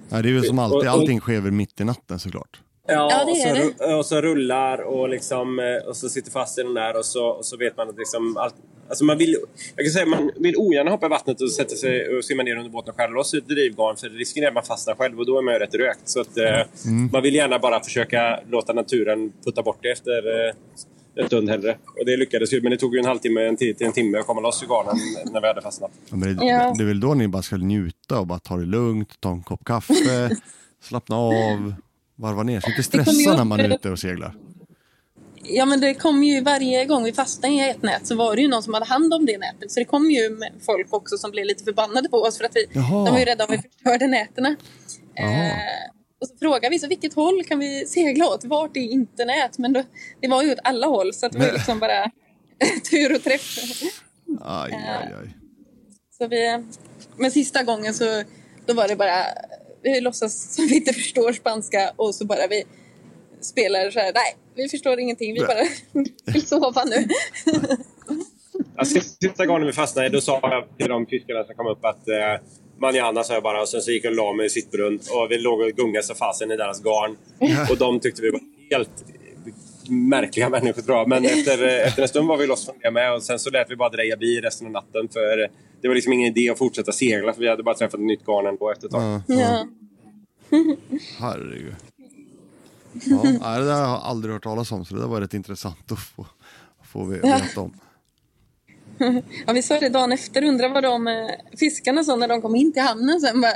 [0.08, 2.60] Ja, det är ju som alltid, allting sker väl mitt i natten såklart.
[2.88, 3.48] Ja, och, så,
[3.84, 3.94] det.
[3.94, 7.26] och så rullar och, liksom, eh, och så sitter fast i den där och så,
[7.26, 8.54] och så vet man att liksom allt,
[8.88, 9.36] alltså man vill,
[9.76, 12.56] jag kan säga man vill ogärna hoppa i vattnet och sätta sig och simma ner
[12.56, 15.26] under båten och skära loss ett drivgarn för risken är att man fastnar själv och
[15.26, 16.08] då är man ju rätt rökt.
[16.08, 16.60] Så att, eh,
[17.12, 20.54] man vill gärna bara försöka låta naturen putta bort det efter eh,
[21.14, 21.76] en stund hellre.
[21.98, 24.18] Och det lyckades ju, men det tog ju en halvtimme en tid till en timme
[24.18, 24.96] att komma loss ur garnen
[25.32, 25.90] när vi hade fastnat.
[26.10, 26.74] Ja, men det, Ja.
[26.78, 29.42] det är väl då ni bara ska njuta och bara ta det lugnt, ta en
[29.42, 30.30] kopp kaffe,
[30.82, 31.74] slappna av,
[32.18, 32.70] varva ner sig.
[32.70, 34.34] Inte stressa när man är ute och seglar.
[35.42, 38.42] Ja, men det kom ju varje gång vi fastnade i ett nät så var det
[38.42, 39.70] ju någon som hade hand om det nätet.
[39.70, 42.56] Så det kom ju med folk också som blev lite förbannade på oss för att
[42.56, 43.04] vi, Jaha.
[43.04, 44.56] de var ju rädda om vi förstörde nätena.
[45.14, 45.46] Jaha.
[45.46, 45.52] Eh,
[46.20, 48.44] och så frågade vi så vilket håll kan vi segla åt?
[48.44, 49.58] Vart är inte nät?
[49.58, 49.82] Men då,
[50.20, 52.10] det var ju åt alla håll så att det var ju liksom bara
[52.90, 53.58] tur och träff.
[54.40, 55.36] Aj, aj, aj.
[56.18, 56.64] Så vi,
[57.16, 58.22] men sista gången så
[58.66, 59.24] då var det bara
[59.92, 62.64] vi låtsas som vi inte förstår spanska och så bara vi
[63.40, 64.12] spelar så här.
[64.14, 65.34] Nej, vi förstår ingenting.
[65.34, 65.64] Vi bara
[66.32, 67.08] vill sova nu.
[68.76, 72.08] Alltså, sista gången vi fastnade då sa jag till de fiskarna som kom upp att
[72.08, 72.44] eh,
[72.80, 75.30] manana sa jag bara och sen så gick jag och la mig i sittbrunn och
[75.30, 77.16] vi låg och gungade så fasen i deras garn.
[77.70, 79.04] Och de tyckte vi var helt
[79.88, 81.08] märkliga människor tror jag.
[81.08, 83.50] Men efter, eh, efter en stund var vi loss från det med och sen så
[83.50, 85.36] lät vi bara dreja bi resten av natten för
[85.82, 88.24] det var liksom ingen idé att fortsätta segla för vi hade bara träffat ett nytt
[88.26, 89.20] garn ändå efter ett tag.
[89.26, 89.66] Ja, Ja.
[91.18, 91.74] herregud.
[93.40, 95.92] Ja, det där har jag aldrig hört talas om så det där var rätt intressant
[95.92, 96.26] att få,
[96.84, 97.72] få ve- veta om.
[99.46, 101.26] Ja, vi sa det dagen efter, undrar vad de eh,
[101.58, 103.40] fiskarna sa när de kom in till hamnen sen.
[103.40, 103.52] Bara,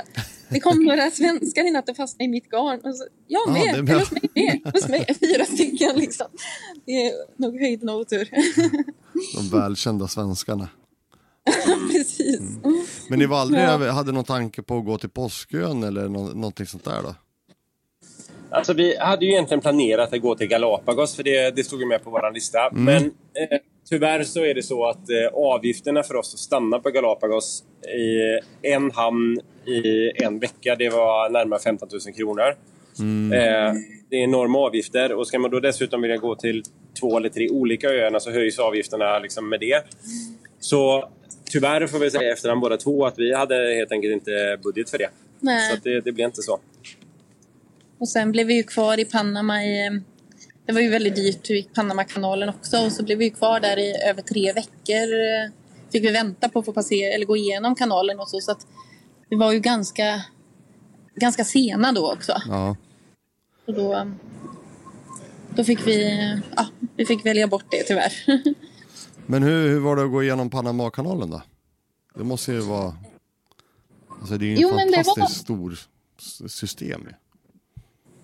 [0.49, 2.79] det kom några svenskar i natt och fastnade i mitt garn.
[2.83, 4.73] Och så, jag Ja, med, är eller hos mig med.
[4.73, 6.27] Hos mig, fyra stycken liksom.
[6.85, 8.29] Det är nog höjden av otur.
[9.51, 10.69] De välkända svenskarna.
[11.91, 12.39] Precis.
[13.09, 13.91] Men ni var aldrig, Ja.
[13.91, 17.15] hade någon tanke på att gå till Påskön eller nå- någonting sånt där då?
[18.51, 21.85] Alltså vi hade ju egentligen planerat att gå till Galapagos för det, det stod ju
[21.85, 22.59] med på vår lista.
[22.71, 23.59] Men eh,
[23.89, 28.39] tyvärr så är det så att eh, avgifterna för oss att stanna på Galapagos i
[28.61, 32.55] en hamn i en vecka, det var närmare 15 000 kronor.
[33.33, 33.73] Eh,
[34.09, 36.63] det är enorma avgifter och ska man då dessutom vilja gå till
[36.99, 39.83] två eller tre olika öarna så höjs avgifterna liksom med det.
[40.59, 41.09] Så
[41.45, 44.97] tyvärr får vi säga efterhand båda två att vi hade helt enkelt inte budget för
[44.97, 45.09] det.
[45.39, 45.69] Nej.
[45.69, 46.59] Så att det, det blev inte så.
[47.97, 50.01] Och sen blev vi ju kvar i Panama i...
[50.65, 52.77] Det var ju väldigt dyrt i Panamakanalen också.
[52.85, 55.07] Och så blev vi kvar där i över tre veckor.
[55.91, 58.39] Fick vi vänta på att få passera, eller gå igenom kanalen och så.
[58.41, 58.67] Så att
[59.29, 60.25] vi var ju ganska,
[61.15, 62.41] ganska sena då också.
[62.47, 62.75] Ja.
[63.67, 64.11] Och då,
[65.55, 66.19] då fick vi,
[66.55, 68.13] ja, vi fick välja bort det tyvärr.
[69.25, 71.41] Men hur, hur var det att gå igenom Panamakanalen då?
[72.15, 72.97] Det måste ju vara...
[74.19, 75.79] Alltså det är ju Jo, en det var- fantastiskt stor
[76.47, 77.07] system.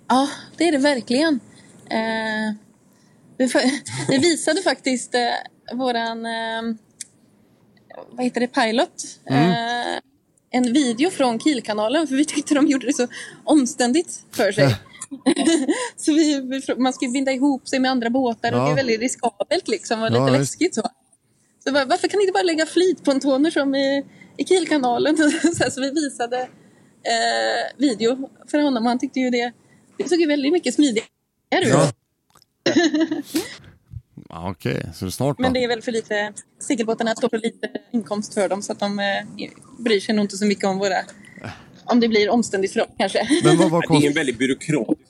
[0.08, 1.40] Ja, det är det verkligen.
[1.90, 2.54] Eh,
[3.38, 3.48] vi,
[4.10, 6.62] vi visade faktiskt eh, våran, eh,
[8.12, 9.98] vad heter det, pilot, eh,
[10.52, 13.08] en video från Kielkanalen för vi tyckte de gjorde det så
[13.44, 14.76] omständigt för sig.
[15.96, 16.42] så vi,
[16.78, 18.66] man ska binda ihop sig med andra båtar och Ja.
[18.66, 20.52] det är väldigt riskabelt liksom och Ja, lite visst.
[20.54, 20.82] läskigt så.
[21.64, 24.06] Så bara, varför kan ni inte bara lägga flytpontoner som i,
[24.38, 25.18] i Kielkanalen?
[25.56, 26.42] så, så vi visade
[27.04, 29.54] eh, video för honom och han tyckte ju det,
[29.98, 31.08] det såg ju väldigt mycket smidigare
[31.58, 31.68] ut.
[31.68, 31.92] Ja.
[34.30, 35.42] ja, Okej, så det är snart då?
[35.42, 38.80] Men det är väl för lite, segelbåtarna står för lite inkomst för dem så att
[38.80, 40.98] de eh, bryr sig nog inte så mycket om våra,
[41.86, 43.30] om det blir omständigt för dem kanske.
[43.44, 44.18] Men vad, vad Det är en kost...
[44.18, 45.02] väldigt byråkratisk.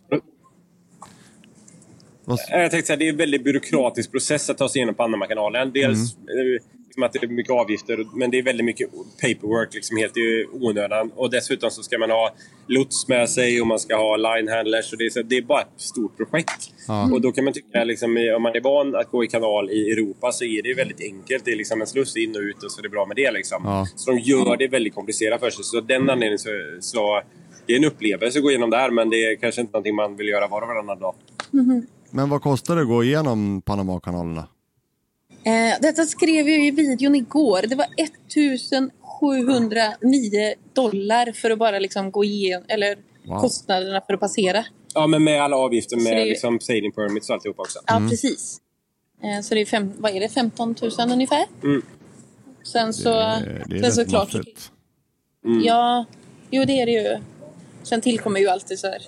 [2.49, 5.71] Jag tänkte säga, det är en väldigt byråkratisk process att ta sig igenom Panamakanalen.
[5.71, 8.89] Dels eh, liksom att det är mycket avgifter, men det är väldigt mycket
[9.21, 11.11] paperwork liksom helt i onödan.
[11.15, 12.33] Och dessutom så ska man ha
[12.67, 14.91] lots med sig och man ska ha line handlers.
[14.91, 16.73] Och det, är så, det är bara ett stort projekt.
[16.87, 17.09] Ja.
[17.13, 19.91] Och då kan man tycka, liksom, om man är van att gå i kanal i
[19.91, 21.45] Europa så är det väldigt enkelt.
[21.45, 23.31] Det är liksom en sluss in och ut och så är det bra med det.
[23.31, 23.61] Liksom.
[23.65, 23.87] Ja.
[23.95, 25.63] Så de gör det väldigt komplicerat för sig.
[25.63, 26.49] Så den anledningen så,
[26.79, 27.21] så
[27.67, 30.15] det är en upplevelse att gå igenom där men det är kanske inte någonting man
[30.17, 31.15] vill göra var och varannan dag.
[32.11, 34.47] Men vad kostar det att gå igenom Panama-kanalerna?
[35.43, 37.61] Eh, detta skrev jag i videon igår.
[37.67, 42.97] Det var 1709 dollar för att bara liksom gå igenom, eller
[43.27, 43.39] Wow.
[43.41, 44.65] kostnaderna för att passera.
[44.93, 47.79] Ja, men med alla avgifter med det liksom sailing permits och alltihopa också.
[47.85, 48.61] Ja, precis.
[49.23, 51.45] Eh, så det är, fem, vad är det, 15 000 ungefär.
[51.63, 51.81] Mm.
[52.63, 54.71] Sen så, det, det är sen rätt såklart, maffigt.
[55.63, 56.05] ja,
[56.51, 57.17] jo det är det ju.
[57.83, 59.01] Sen tillkommer ju alltid så här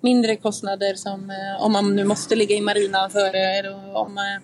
[0.00, 3.58] mindre kostnader som eh, om man nu måste ligga i marinan för det.
[3.58, 4.34] eller Om eh,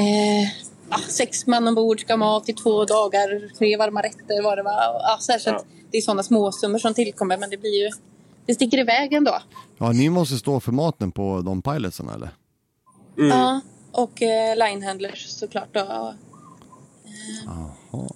[0.00, 0.48] eh,
[0.88, 5.16] ah, sex man ombord ska mat i två dagar, tre varma rätter var det va.
[5.20, 5.62] Så att Ja.
[5.94, 7.90] Det är sådana småsummor som tillkommer men det blir ju,
[8.46, 9.38] det sticker iväg ändå.
[9.78, 12.28] Ja, ni måste stå för maten på de pilotsen eller?
[13.16, 13.60] Ja,
[13.92, 16.14] och eh, linehandlers såklart då.
[17.44, 18.08] Jaha.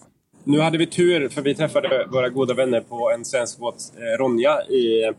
[0.44, 4.18] Nu hade vi tur för vi träffade våra goda vänner på en svensk båt, eh,
[4.18, 5.12] Ronja, i,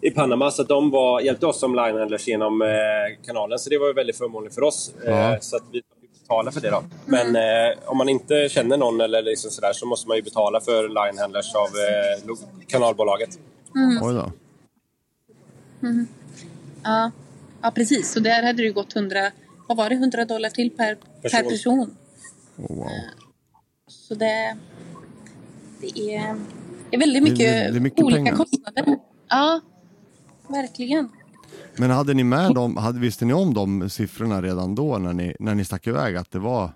[0.00, 0.50] i Panama.
[0.50, 2.68] Så att de var, hjälpte oss som linehandlers genom eh,
[3.26, 3.58] kanalen.
[3.58, 4.94] Så det var ju väldigt förmånligt för oss.
[5.06, 5.32] Ja.
[5.32, 5.82] Eh, så att vi
[6.24, 6.82] betala för det då.
[7.06, 10.60] Men eh, om man inte känner någon eller liksom sådär så måste man ju betala
[10.60, 12.36] för linehandlers av eh,
[12.66, 13.38] kanalbolaget.
[14.02, 14.32] Oj då.
[16.84, 17.10] Ja,
[17.62, 18.12] ja precis.
[18.12, 19.30] Så där hade det ju gått 100,
[19.68, 21.42] vad var det, 100 dollar till per person.
[21.42, 21.96] Per Person.
[22.56, 22.88] Oh, wow.
[23.88, 24.56] Så det,
[25.80, 26.36] det, är,
[26.90, 28.36] det är väldigt mycket, det är mycket olika pengar.
[28.36, 28.98] kostnader.
[29.28, 29.60] Ja,
[30.48, 31.08] verkligen.
[31.76, 35.36] Men hade ni med dem, hade, visste ni om de siffrorna redan då när ni,
[35.38, 36.16] när ni stack iväg?
[36.16, 36.70] Att det var,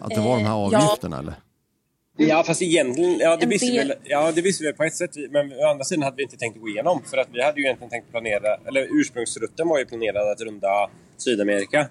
[0.00, 0.78] att det var de här Eh, ja.
[0.78, 1.34] avgifterna eller?
[2.20, 3.18] Ja, fast egentligen...
[3.18, 5.10] Ja, det visste, vi väl, ja, det visste vi på ett sätt.
[5.30, 7.02] Men å andra sidan hade vi inte tänkt gå igenom.
[7.04, 8.54] För att vi hade ju egentligen tänkt planera...
[8.66, 11.88] Eller ursprungsrutten var ju planerad att runda Sydamerika.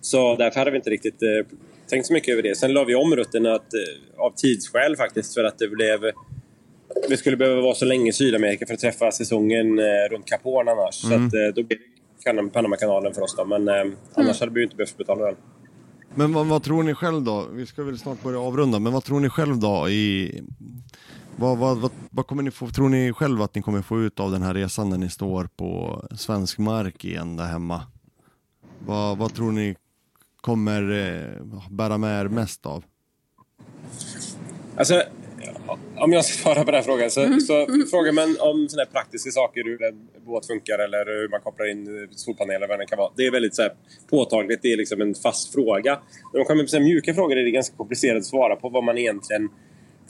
[0.00, 1.56] Så därför hade vi inte riktigt eh,
[1.88, 2.56] tänkt så mycket över det.
[2.56, 5.34] Sen la vi om rutten att, eh, av tidsskäl faktiskt.
[5.34, 6.04] För att det blev...
[7.08, 10.42] Vi skulle behöva vara så länge i Sydamerika för att träffa säsongen eh, runt Cap
[10.42, 10.94] Horn annars.
[10.94, 13.44] Så att, eh, då blev det Panam- Panamakanalen för oss då.
[13.44, 15.36] Men eh, annars hade vi ju inte behövt betala den.
[16.14, 17.46] Men vad, vad tror ni själv då?
[17.52, 20.42] Vi ska väl snart börja avrunda, men vad tror ni själv då i...
[21.36, 24.30] Vad, vad, vad, kommer ni få, tror ni själv att ni kommer få ut av
[24.30, 27.82] den här resan när ni står på svensk mark igen där hemma?
[28.86, 29.76] Vad, vad tror ni
[30.40, 32.84] kommer eh, bära med er mest av?
[34.76, 35.02] Alltså,
[36.00, 38.90] om jag ska svara på den här frågan så, så frågar man om såna här
[38.90, 42.98] praktiska saker, hur en båt funkar eller hur man kopplar in solpaneler vad det kan
[42.98, 43.12] vara.
[43.16, 43.72] Det är väldigt så här,
[44.10, 45.98] påtagligt, det är liksom en fast fråga.
[46.32, 48.98] När de kommer på mjuka frågor är det ganska komplicerat att svara på vad man
[48.98, 49.48] egentligen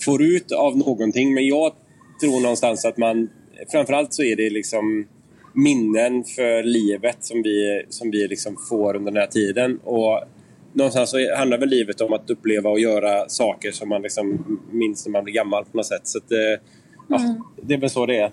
[0.04, 1.34] får ut av någonting.
[1.34, 1.72] Men jag
[2.20, 3.30] tror någonstans att man,
[3.72, 5.08] framförallt så är det liksom
[5.54, 9.78] minnen för livet som vi, som vi liksom får under den här tiden.
[9.84, 10.24] Och
[10.72, 15.06] någonstans så handlar väl livet om att uppleva och göra saker som man liksom minns
[15.06, 16.08] när man blir gammal på något sätt.
[16.08, 16.64] Så att, eh,
[17.08, 18.32] ja, det är väl så det är.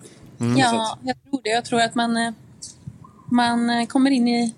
[0.57, 1.49] Ja, jag tror det.
[1.49, 2.31] Jag tror att man, eh,
[3.31, 4.55] man eh, kommer in i...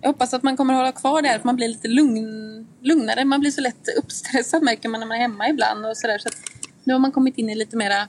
[0.00, 3.24] Jag hoppas att man kommer hålla kvar där, att man blir lite lugn, lugnare.
[3.24, 5.86] Man blir så lätt uppstressad märker man när man är hemma ibland.
[5.86, 6.18] Och så där.
[6.18, 6.34] Så att
[6.84, 8.08] nu har man kommit in i lite mera...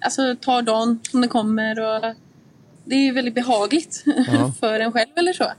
[0.00, 1.80] Alltså tar dagen som den kommer.
[1.80, 2.14] Och
[2.84, 4.52] det är ju väldigt behagligt Ja.
[4.60, 5.52] för en själv eller så.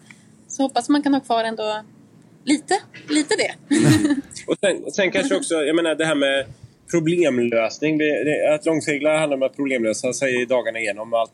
[0.47, 1.84] Så hoppas man kan ha kvar ändå
[2.46, 2.74] lite,
[3.10, 3.76] lite det.
[4.48, 6.46] Och sen, sen kanske också, jag menar det här med
[6.92, 8.00] problemlösning.
[8.54, 11.14] Att långsegla handlar om att problemlösa sig dagarna igenom.
[11.14, 11.32] Allt,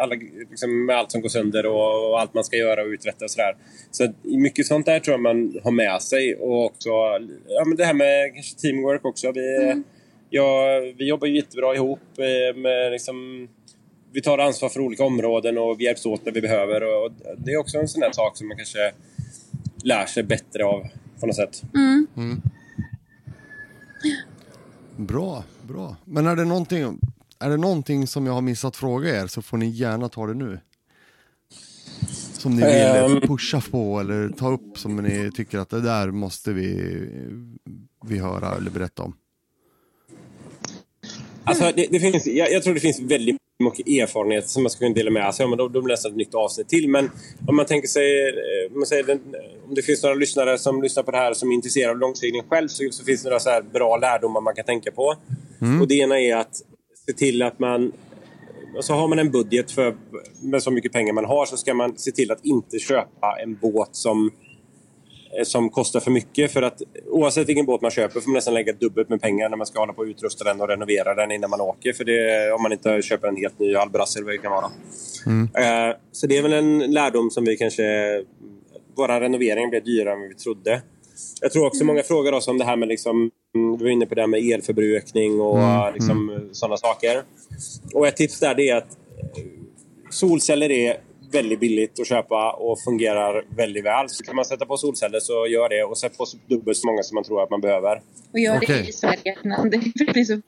[0.00, 0.14] alla,
[0.50, 3.30] liksom, med allt som går sönder och, och allt man ska göra och uträtta och
[3.30, 3.56] sådär.
[3.90, 6.34] Så mycket sånt där tror jag man har med sig.
[6.34, 6.88] Och också
[7.48, 9.32] ja, men det här med kanske teamwork också.
[9.32, 9.74] Vi,
[10.30, 10.66] ja,
[10.98, 12.00] vi jobbar ju jättebra ihop.
[12.18, 13.48] eh, Med, liksom,
[14.12, 16.82] vi tar ansvar för olika områden och vi hjälps åt när vi behöver.
[16.82, 18.92] Och det är också en sån där sak som man kanske
[19.84, 20.86] lär sig bättre av
[21.20, 21.62] på något sätt.
[24.96, 25.96] Bra, bra.
[26.04, 26.98] Men är det någonting,
[27.38, 30.34] är det någonting som jag har missat fråga er så får ni gärna ta det
[30.34, 30.58] nu.
[32.32, 33.20] Som ni vill Ehm.
[33.20, 36.74] pusha på eller ta upp som ni tycker att det där måste vi,
[38.06, 39.16] vi höra eller berätta om.
[41.44, 44.78] Alltså, det, det finns, jag, jag tror det finns väldigt mycket erfarenhet som man ska
[44.78, 46.88] kunna dela med sig men Då, då blir det nästan ett nytt avsnitt till.
[46.88, 47.10] Men
[47.48, 49.20] om man tänker sig, eh, om, man säger, den,
[49.68, 52.42] om det finns några lyssnare som lyssnar på det här som är intresserade av långsegling
[52.48, 55.14] själv så, så finns det några så bra lärdomar man kan tänka på.
[55.80, 56.56] Och det ena är att
[57.06, 57.92] se till att man
[58.76, 59.96] och så har man en budget för
[60.40, 63.54] med så mycket pengar man har så ska man se till att inte köpa en
[63.54, 64.32] båt som eh,
[65.42, 66.52] som kostar för mycket.
[66.52, 69.56] För att oavsett vilken båt man köper får man nästan lägga dubbelt med pengar när
[69.56, 71.92] man ska hålla på och utrusta den och renovera den innan man åker.
[71.92, 74.70] För det, om man inte köper en helt ny Albrass eller vad det kan vara.
[75.88, 77.84] Eh, så det är väl en lärdom som vi kanske...
[78.96, 80.82] Våra renoveringar blev dyrare än vi trodde.
[81.40, 84.06] jag tror också många frågar oss om det här med, liksom, mm, vi var inne
[84.06, 87.22] på det här med elförbrukning och Mm, liksom, sådana saker.
[87.94, 88.98] Och ett tips där det är att
[89.36, 89.44] eh,
[90.10, 90.96] solceller är
[91.34, 94.08] väldigt billigt att köpa och fungerar väldigt väl.
[94.08, 97.02] Så kan man sätta på solceller så gör det och sätt på dubbelt så många
[97.02, 98.00] som man tror att man behöver.
[98.32, 99.78] Och gör det i Sverige innan det
[100.12, 100.40] blir så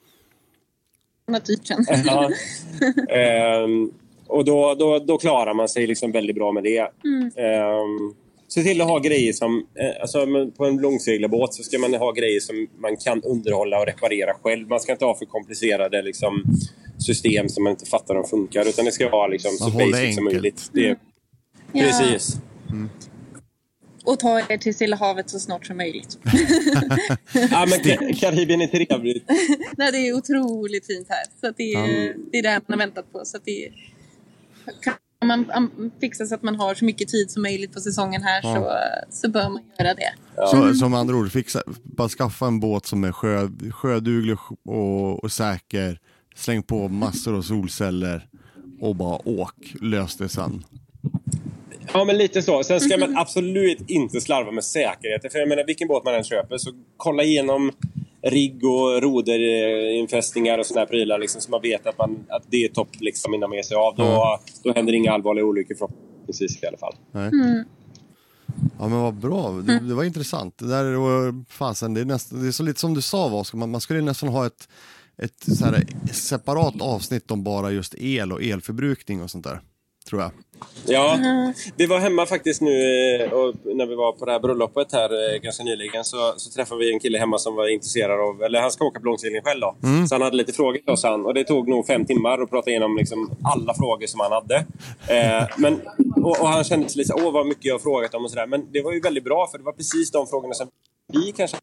[1.47, 1.85] dyrt sen.
[2.05, 2.29] Ja.
[3.09, 3.91] Ehm,
[4.27, 6.79] och då, då, då klarar man sig liksom väldigt bra med det.
[7.37, 8.13] Ehm,
[8.47, 9.67] se till att ha grejer som...
[9.79, 10.27] Eh, alltså
[10.57, 14.67] på en långseglarbåt så ska man ha grejer som man kan underhålla och reparera själv.
[14.67, 16.43] Man ska inte ha för komplicerade liksom,
[16.97, 18.69] system som man inte fattar om funkar.
[18.69, 20.23] Utan det ska vara liksom, så Man basic som enkelt.
[20.23, 20.69] möjligt.
[20.73, 20.97] Det,
[21.71, 21.81] Ja.
[21.83, 22.37] Precis.
[24.05, 26.17] Och ta er till Stilla havet så snart som möjligt.
[27.33, 29.23] Ja, men Ka- Karibien är trevligt.
[29.77, 31.23] Nej, det är otroligt fint här.
[31.41, 33.21] Så att det, är, det är det här man har väntat på.
[33.25, 33.71] Så att det är,
[34.81, 38.41] kan man fixa så att man har så mycket tid som möjligt på säsongen här
[38.41, 38.71] så,
[39.21, 40.13] så bör man göra det.
[40.51, 45.31] Så, som andra ord, fixa, bara skaffa en båt som är sjö, sjöduglig och, och
[45.31, 45.99] säker.
[46.37, 48.27] Släng på massor av solceller
[48.81, 49.73] och bara åk.
[49.81, 50.63] Lös det sen.
[51.93, 52.63] Ja, men lite så.
[52.63, 55.31] Sen ska man absolut inte slarva med säkerheten.
[55.31, 57.71] För jag menar, vilken båt man än köper, så kolla igenom
[58.21, 62.63] rigg och roderinfästningar och sådana här prylar liksom, så man vet att, man, att det
[62.63, 63.95] är topp liksom, innan man ger sig av.
[63.95, 66.95] Då, då händer inga allvarliga olyckor förhoppningsvis i alla fall.
[67.11, 67.31] Nej.
[68.79, 70.57] Ja men vad bra, det, det var intressant.
[70.57, 73.57] Det där var fasen, det är, nästan, det är så lite som du sa Vaska,
[73.57, 74.69] man, man skulle nästan ha ett,
[75.23, 79.59] ett så här, separat avsnitt om bara just el och elförbrukning och sånt där.
[80.09, 80.31] Tror jag.
[80.85, 81.19] Ja,
[81.75, 82.71] vi var hemma faktiskt nu
[83.15, 86.51] eh, och när vi var på det här bröllopet här eh, ganska nyligen så, så
[86.51, 89.41] träffade vi en kille hemma som var intresserad av, eller han ska åka på långsegling
[89.41, 89.75] själv då.
[90.09, 92.49] Så han hade lite frågor till oss han och det tog nog fem timmar att
[92.49, 94.55] prata igenom liksom alla frågor som han hade.
[95.07, 95.81] Eh, men,
[96.15, 98.29] och, och han kände sig lite så, åh vad mycket jag har frågat om och
[98.29, 98.47] sådär.
[98.47, 100.67] Men det var ju väldigt bra för det var precis de frågorna som
[101.13, 101.57] vi kanske